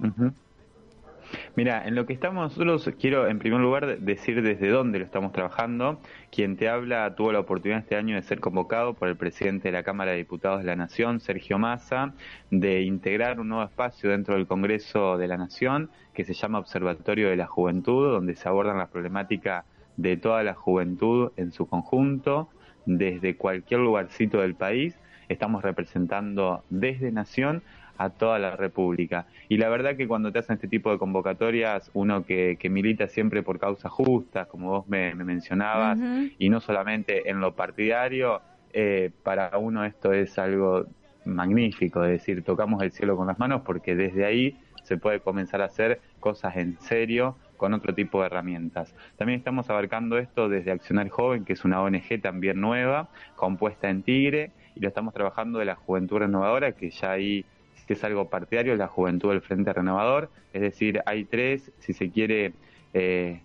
[1.56, 5.32] Mira, en lo que estamos nosotros, quiero en primer lugar decir desde dónde lo estamos
[5.32, 6.00] trabajando.
[6.30, 9.72] Quien te habla tuvo la oportunidad este año de ser convocado por el presidente de
[9.72, 12.14] la Cámara de Diputados de la Nación, Sergio Massa,
[12.50, 17.28] de integrar un nuevo espacio dentro del Congreso de la Nación que se llama Observatorio
[17.28, 19.64] de la Juventud, donde se abordan la problemática
[19.96, 22.48] de toda la juventud en su conjunto,
[22.86, 24.98] desde cualquier lugarcito del país.
[25.28, 27.62] Estamos representando desde Nación
[27.98, 29.26] a toda la República.
[29.48, 33.42] Y la verdad que cuando te hacen este tipo de convocatorias, uno que, milita siempre
[33.42, 35.98] por causas justas, como vos me, mencionabas,
[36.38, 38.40] y no solamente en lo partidario,
[38.72, 40.86] eh, para uno esto es algo
[41.24, 45.60] magnífico, es decir, tocamos el cielo con las manos porque desde ahí se puede comenzar
[45.62, 48.94] a hacer cosas en serio con otro tipo de herramientas.
[49.16, 54.02] También estamos abarcando esto desde Accionar Joven, que es una ONG también nueva, compuesta en
[54.02, 57.44] Tigre, y lo estamos trabajando de la Juventud Renovadora, que ya ahí
[57.84, 62.10] que es algo partidario, la Juventud del Frente Renovador, es decir, hay tres, si se
[62.10, 62.52] quiere,
[62.94, 63.40] eh,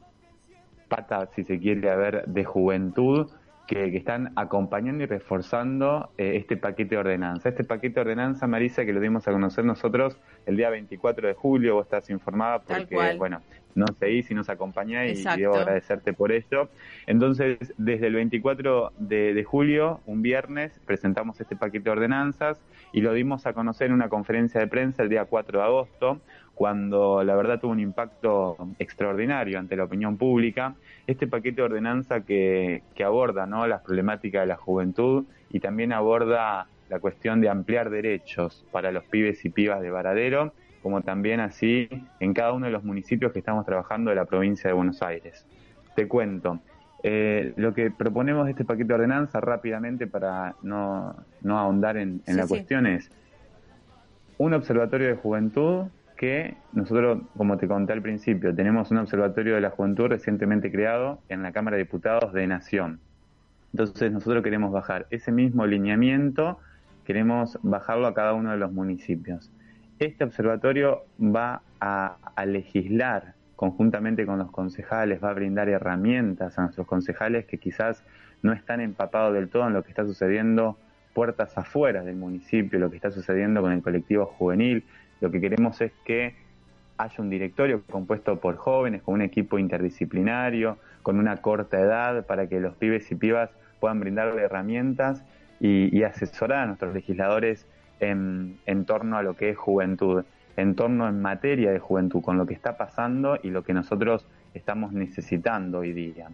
[0.87, 3.29] patas, si se quiere, haber de juventud
[3.67, 7.49] que, están acompañando y reforzando eh, este paquete de ordenanza.
[7.49, 11.33] Este paquete de ordenanza, Marisa, que lo dimos a conocer nosotros el día 24 de
[11.33, 13.41] julio, vos estás informada porque, bueno,
[13.77, 16.69] no seguís y nos acompañáis y debo agradecerte por ello.
[17.05, 22.59] Entonces, desde el 24 de, de, julio, un viernes, presentamos este paquete de ordenanzas
[22.91, 26.21] y lo dimos a conocer en una conferencia de prensa el día 4 de agosto,
[26.55, 30.75] cuando la verdad tuvo un impacto extraordinario ante la opinión pública.
[31.05, 33.67] Este paquete de ordenanza que, que aborda ¿no?
[33.67, 39.03] las problemáticas de la juventud y también aborda la cuestión de ampliar derechos para los
[39.03, 43.39] pibes y pibas de Varadero, como también así en cada uno de los municipios que
[43.39, 45.45] estamos trabajando de la provincia de Buenos Aires.
[45.95, 46.59] Te cuento,
[47.03, 52.21] eh, lo que proponemos de este paquete de ordenanza rápidamente para no, no ahondar en,
[52.25, 53.11] la cuestión es
[54.37, 59.61] un observatorio de juventud que nosotros, como te conté al principio, tenemos un observatorio de
[59.61, 62.99] la juventud recientemente creado en la Cámara de Diputados de Nación.
[63.71, 66.59] Entonces nosotros queremos bajar ese mismo lineamiento,
[67.05, 69.51] queremos bajarlo a cada uno de los municipios.
[69.99, 76.85] Este observatorio va a, legislar conjuntamente con los concejales, va a brindar herramientas a nuestros
[76.85, 78.03] concejales que quizás
[78.43, 80.77] no están empapados del todo en lo que está sucediendo
[81.15, 84.83] puertas afuera del municipio, lo que está sucediendo con el colectivo juvenil.
[85.19, 86.35] Lo que queremos es que
[86.99, 92.47] haya un directorio compuesto por jóvenes, con un equipo interdisciplinario, con una corta edad, para
[92.47, 95.23] que los pibes y pibas puedan brindarle herramientas
[95.59, 97.65] y, asesorar a nuestros legisladores
[97.99, 100.23] en, torno a lo que es juventud
[100.57, 104.25] en torno en materia de juventud, con lo que está pasando y lo que nosotros
[104.55, 106.29] estamos necesitando hoy día.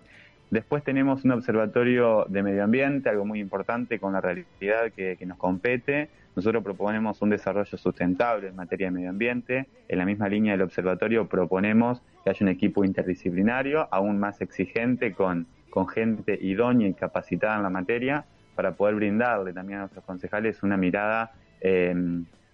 [0.49, 5.37] Después tenemos un observatorio de medio ambiente, algo muy importante con la realidad que, nos
[5.37, 6.09] compete.
[6.35, 9.67] Nosotros proponemos un desarrollo sustentable en materia de medio ambiente.
[9.87, 15.13] En la misma línea del observatorio proponemos que haya un equipo interdisciplinario, aún más exigente,
[15.13, 20.05] con, con gente idónea y capacitada en la materia, para poder brindarle también a nuestros
[20.05, 21.31] concejales una mirada
[21.63, 21.95] eh,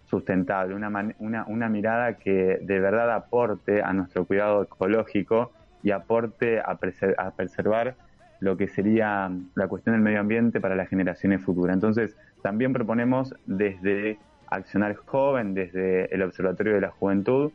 [0.06, 5.52] sustentable, una, una, mirada que de verdad aporte a nuestro cuidado ecológico
[5.84, 6.78] y aporte a,
[7.18, 7.96] a preservar
[8.40, 11.76] lo que sería la cuestión del medio ambiente para las generaciones futuras.
[11.76, 17.52] Entonces, también proponemos desde Accionar Joven, desde el Observatorio de la Juventud,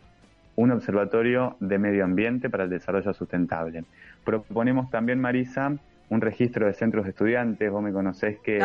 [0.56, 3.84] un observatorio de medio ambiente para el desarrollo sustentable.
[4.24, 5.72] Proponemos también, Marisa,
[6.10, 7.70] un registro de centros de estudiantes.
[7.70, 8.58] Vos me conocés que,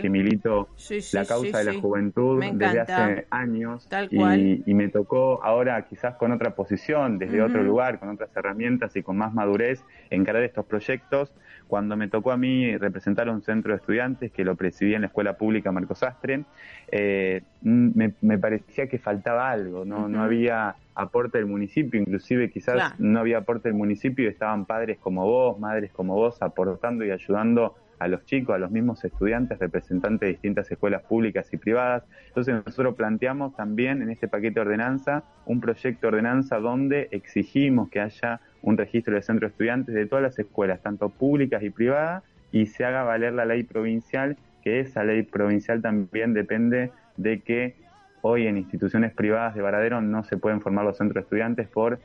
[0.00, 0.68] que milito
[1.12, 6.54] la causa de la juventud desde hace años y, me tocó ahora quizás con otra
[6.54, 11.32] posición, desde otro lugar, con otras herramientas y con más madurez encarar estos proyectos.
[11.68, 15.06] Cuando me tocó a mí representar un centro de estudiantes que lo presidí en la
[15.08, 16.44] Escuela Pública Marcos Astre,
[16.92, 23.20] eh, me, parecía que faltaba algo, no, no había aporte del municipio, inclusive quizás no
[23.20, 27.74] había aporte del municipio y estaban padres como vos, madres como vos, aportando y ayudando
[27.98, 32.04] a los chicos, a los mismos estudiantes, representantes de distintas escuelas públicas y privadas.
[32.28, 37.88] Entonces nosotros planteamos también en este paquete de ordenanza un proyecto de ordenanza donde exigimos
[37.88, 41.70] que haya un registro de centros de estudiantes de todas las escuelas, tanto públicas y
[41.70, 47.40] privadas, y se haga valer la ley provincial, que esa ley provincial también depende de
[47.40, 47.74] que
[48.22, 52.00] hoy en instituciones privadas de Varadero no se pueden formar los centros de estudiantes por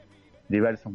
[0.50, 0.92] diversos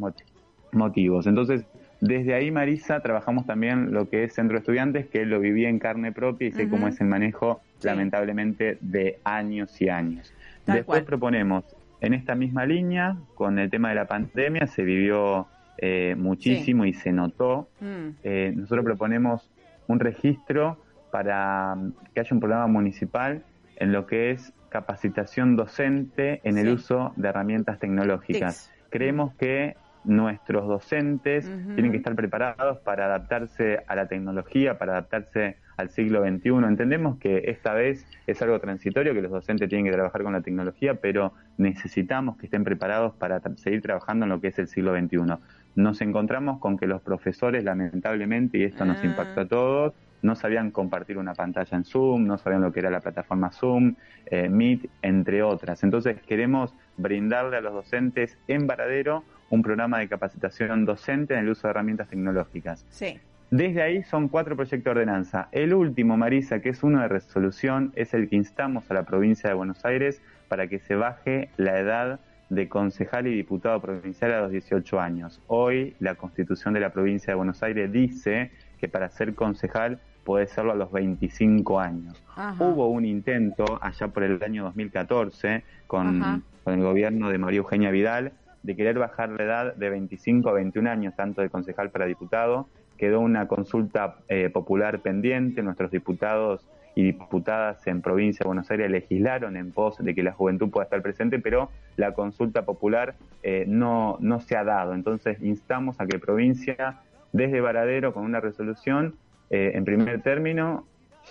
[0.72, 1.26] motivos.
[1.26, 1.66] Entonces,
[2.00, 5.78] desde ahí, Marisa, trabajamos también lo que es centro de estudiantes, que lo viví en
[5.78, 10.32] carne propia y sé cómo es el manejo, lamentablemente, de años y años.
[10.66, 11.64] Después proponemos,
[12.00, 15.46] en esta misma línea, con el tema de la pandemia, se vivió
[15.78, 17.68] eh, muchísimo y se notó.
[17.80, 18.08] Mm.
[18.22, 19.48] Eh, nosotros proponemos
[19.86, 20.78] un registro
[21.10, 21.76] para
[22.12, 23.42] que haya un programa municipal
[23.76, 28.70] en lo que es capacitación docente en el uso de herramientas tecnológicas.
[28.90, 29.76] creemos que
[30.06, 36.22] nuestros docentes tienen que estar preparados para adaptarse a la tecnología, para adaptarse al siglo
[36.22, 36.50] XXI.
[36.66, 40.40] Entendemos que esta vez es algo transitorio, que los docentes tienen que trabajar con la
[40.40, 44.96] tecnología, pero necesitamos que estén preparados para seguir trabajando en lo que es el siglo
[44.96, 45.36] XXI.
[45.74, 49.06] Nos encontramos con que los profesores, lamentablemente, y esto nos ah.
[49.06, 52.90] impactó a todos, no sabían compartir una pantalla en Zoom, no sabían lo que era
[52.90, 53.94] la plataforma Zoom,
[54.26, 55.84] eh, Meet, entre otras.
[55.84, 61.50] Entonces queremos brindarle a los docentes en Varadero un programa de capacitación docente en el
[61.50, 62.84] uso de herramientas tecnológicas.
[62.90, 63.18] Sí.
[63.50, 65.48] Desde ahí son cuatro proyectos de ordenanza.
[65.52, 69.48] El último, Marisa, que es uno de resolución, es el que instamos a la provincia
[69.48, 74.40] de Buenos Aires para que se baje la edad de concejal y diputado provincial a
[74.40, 75.40] los 18 años.
[75.46, 80.48] Hoy la constitución de la provincia de Buenos Aires dice que para ser concejal puede
[80.48, 82.20] serlo a los 25 años.
[82.58, 87.92] Hubo un intento allá por el año 2014 con, con el gobierno de María Eugenia
[87.92, 88.32] Vidal
[88.66, 92.66] de querer bajar la edad de 25 a 21 años, tanto de concejal para diputado.
[92.98, 98.90] Quedó una consulta eh, popular pendiente, nuestros diputados y diputadas en provincia de Buenos Aires
[98.90, 103.14] legislaron en pos de que la juventud pueda estar presente, pero la consulta popular
[103.44, 104.94] eh, no, no se ha dado.
[104.94, 107.02] Entonces instamos a que provincia,
[107.32, 109.14] desde Varadero, con una resolución,
[109.50, 110.86] eh, en primer término,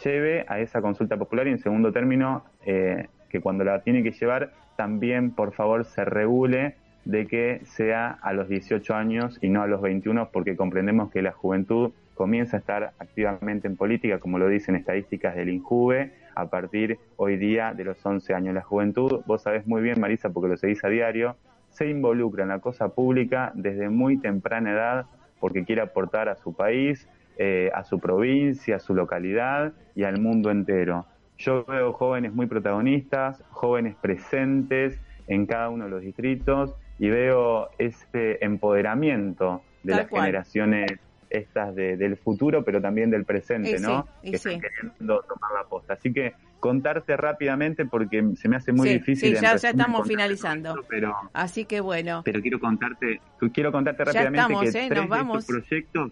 [0.05, 4.51] lleve a esa consulta popular y en segundo término, que cuando la tiene que llevar,
[4.77, 6.75] también por favor se regule
[7.06, 11.22] de que sea a los 18 años y no a los 21, porque comprendemos que
[11.22, 16.49] la juventud comienza a estar activamente en política, como lo dicen estadísticas del INJUVE, a
[16.49, 18.56] partir hoy día de los 11 años.
[18.56, 21.36] La juventud, vos sabés muy bien, Marisa, porque lo seguís a diario,
[21.70, 25.06] se involucra en la cosa pública desde muy temprana edad
[25.39, 30.20] porque quiere aportar a su país, eh, a su provincia, a su localidad y al
[30.20, 31.06] mundo entero.
[31.38, 37.69] Yo veo jóvenes muy protagonistas, jóvenes presentes en cada uno de los distritos y veo
[37.77, 44.07] ese empoderamiento de las generaciones estas del futuro, pero también del presente, ¿no?
[44.21, 45.93] que están queriendo tomar la posta.
[45.93, 49.35] Así que contarte rápidamente porque se me hace muy difícil.
[49.35, 50.83] Sí, ya, ya estamos finalizando.
[50.87, 52.21] pero, Así que bueno.
[52.25, 53.21] Pero quiero contarte,
[53.53, 54.89] quiero contarte rápidamente que ¿eh?
[54.89, 56.11] tres de estos proyectos,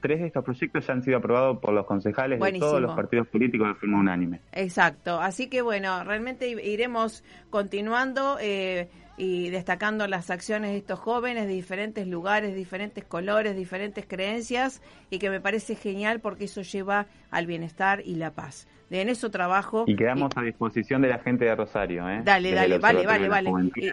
[0.00, 3.26] tres de estos proyectos ya han sido aprobados por los concejales de todos los partidos
[3.26, 4.40] políticos de forma unánime.
[4.52, 5.20] Exacto.
[5.20, 8.38] Así que bueno, realmente iremos continuando.
[8.40, 8.88] Eh,
[9.18, 15.18] y destacando las acciones de estos jóvenes de diferentes lugares, diferentes colores, diferentes creencias y
[15.18, 18.68] que me parece genial porque eso lleva al bienestar y la paz.
[18.88, 19.84] De en eso trabajo.
[19.86, 22.08] Y quedamos a disposición de la gente de Rosario.
[22.08, 22.22] ¿eh?
[22.24, 23.50] Dale, dale, vale, vale, vale.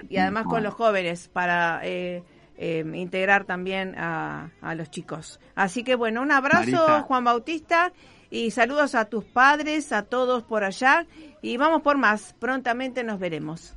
[0.10, 2.24] Y, además con los jóvenes para eh,
[2.58, 5.40] eh, integrar también a, los chicos.
[5.56, 7.92] Así que bueno, un abrazo Juan Bautista
[8.30, 11.08] y saludos a tus padres, a todos por allá
[11.42, 12.36] y vamos por más.
[12.40, 13.76] Prontamente nos veremos.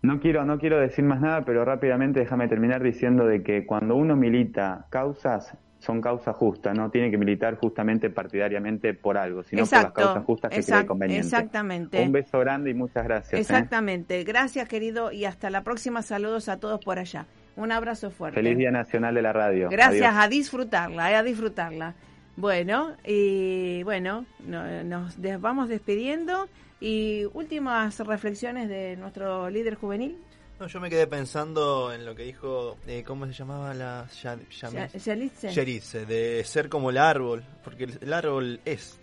[0.00, 3.96] No quiero, no quiero decir más nada, pero rápidamente déjame terminar diciendo de que cuando
[3.96, 9.64] uno milita causas, son causas justas, no tiene que militar justamente partidariamente por algo, sino
[9.64, 11.26] por las causas justas que cree conveniente.
[11.26, 12.00] Exactamente.
[12.00, 13.34] Un beso grande y muchas gracias.
[13.34, 13.40] ¿eh?
[13.40, 14.22] Exactamente.
[14.24, 16.02] Gracias, querido, y hasta la próxima.
[16.02, 17.26] Saludos a todos por allá.
[17.56, 18.40] Un abrazo fuerte.
[18.40, 19.68] Feliz Día Nacional de la Radio.
[19.68, 21.94] Gracias, a disfrutarla, eh, a disfrutarla.
[22.36, 26.48] Bueno, y bueno, nos vamos despidiendo.
[26.80, 30.18] Y últimas reflexiones de nuestro líder juvenil.
[30.60, 36.06] No, yo me quedé pensando en lo que dijo, eh, ¿cómo se llamaba la Yarice?
[36.06, 38.98] de ser como el árbol, porque el, árbol es,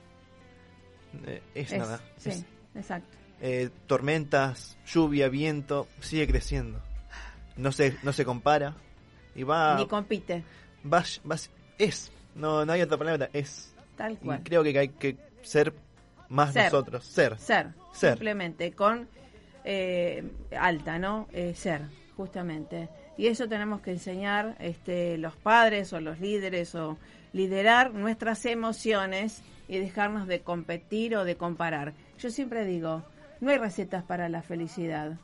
[1.25, 2.01] eh, es, nada.
[2.17, 2.45] Sí,
[2.75, 3.17] exacto.
[3.41, 6.81] Eh, tormentas, lluvia, viento, sigue creciendo.
[7.55, 8.75] No se, no se compara
[9.33, 9.77] y va...
[9.77, 10.43] Ni compite.
[10.85, 11.37] Va, va,
[11.77, 13.73] es, no, no hay otra palabra, es.
[13.95, 14.39] Tal cual.
[14.39, 15.73] Y creo que hay que ser
[16.29, 17.37] más nosotros, ser.
[17.37, 19.07] Ser, simplemente, con
[19.63, 20.23] eh,
[20.57, 21.27] alta, ¿no?
[21.33, 21.81] Eh, ser,
[22.15, 22.89] justamente.
[23.17, 26.97] Y eso tenemos que enseñar este, los padres o los líderes o
[27.33, 31.93] liderar nuestras emociones y dejarnos de competir o de comparar.
[32.19, 33.03] Yo siempre digo,
[33.41, 35.17] no hay recetas para la felicidad,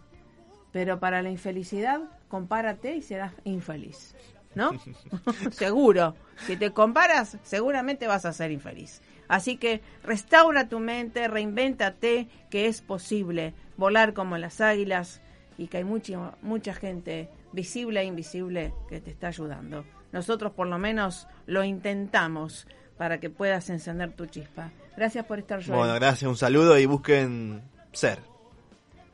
[0.72, 4.16] pero para la infelicidad, compárate y serás infeliz.
[4.56, 4.72] ¿No?
[5.52, 6.16] Seguro.
[6.46, 9.02] Si te comparas, seguramente vas a ser infeliz.
[9.28, 15.22] Así que restaura tu mente, reinvéntate, que es posible volar como las águilas
[15.58, 19.86] y que hay mucha, mucha gente visible e invisible que te está ayudando.
[20.12, 24.72] Nosotros por lo menos lo intentamos para que puedas encender tu chispa.
[24.98, 25.78] Gracias por estar, Joel.
[25.78, 27.62] Bueno, gracias, un saludo y busquen
[27.94, 28.31] ser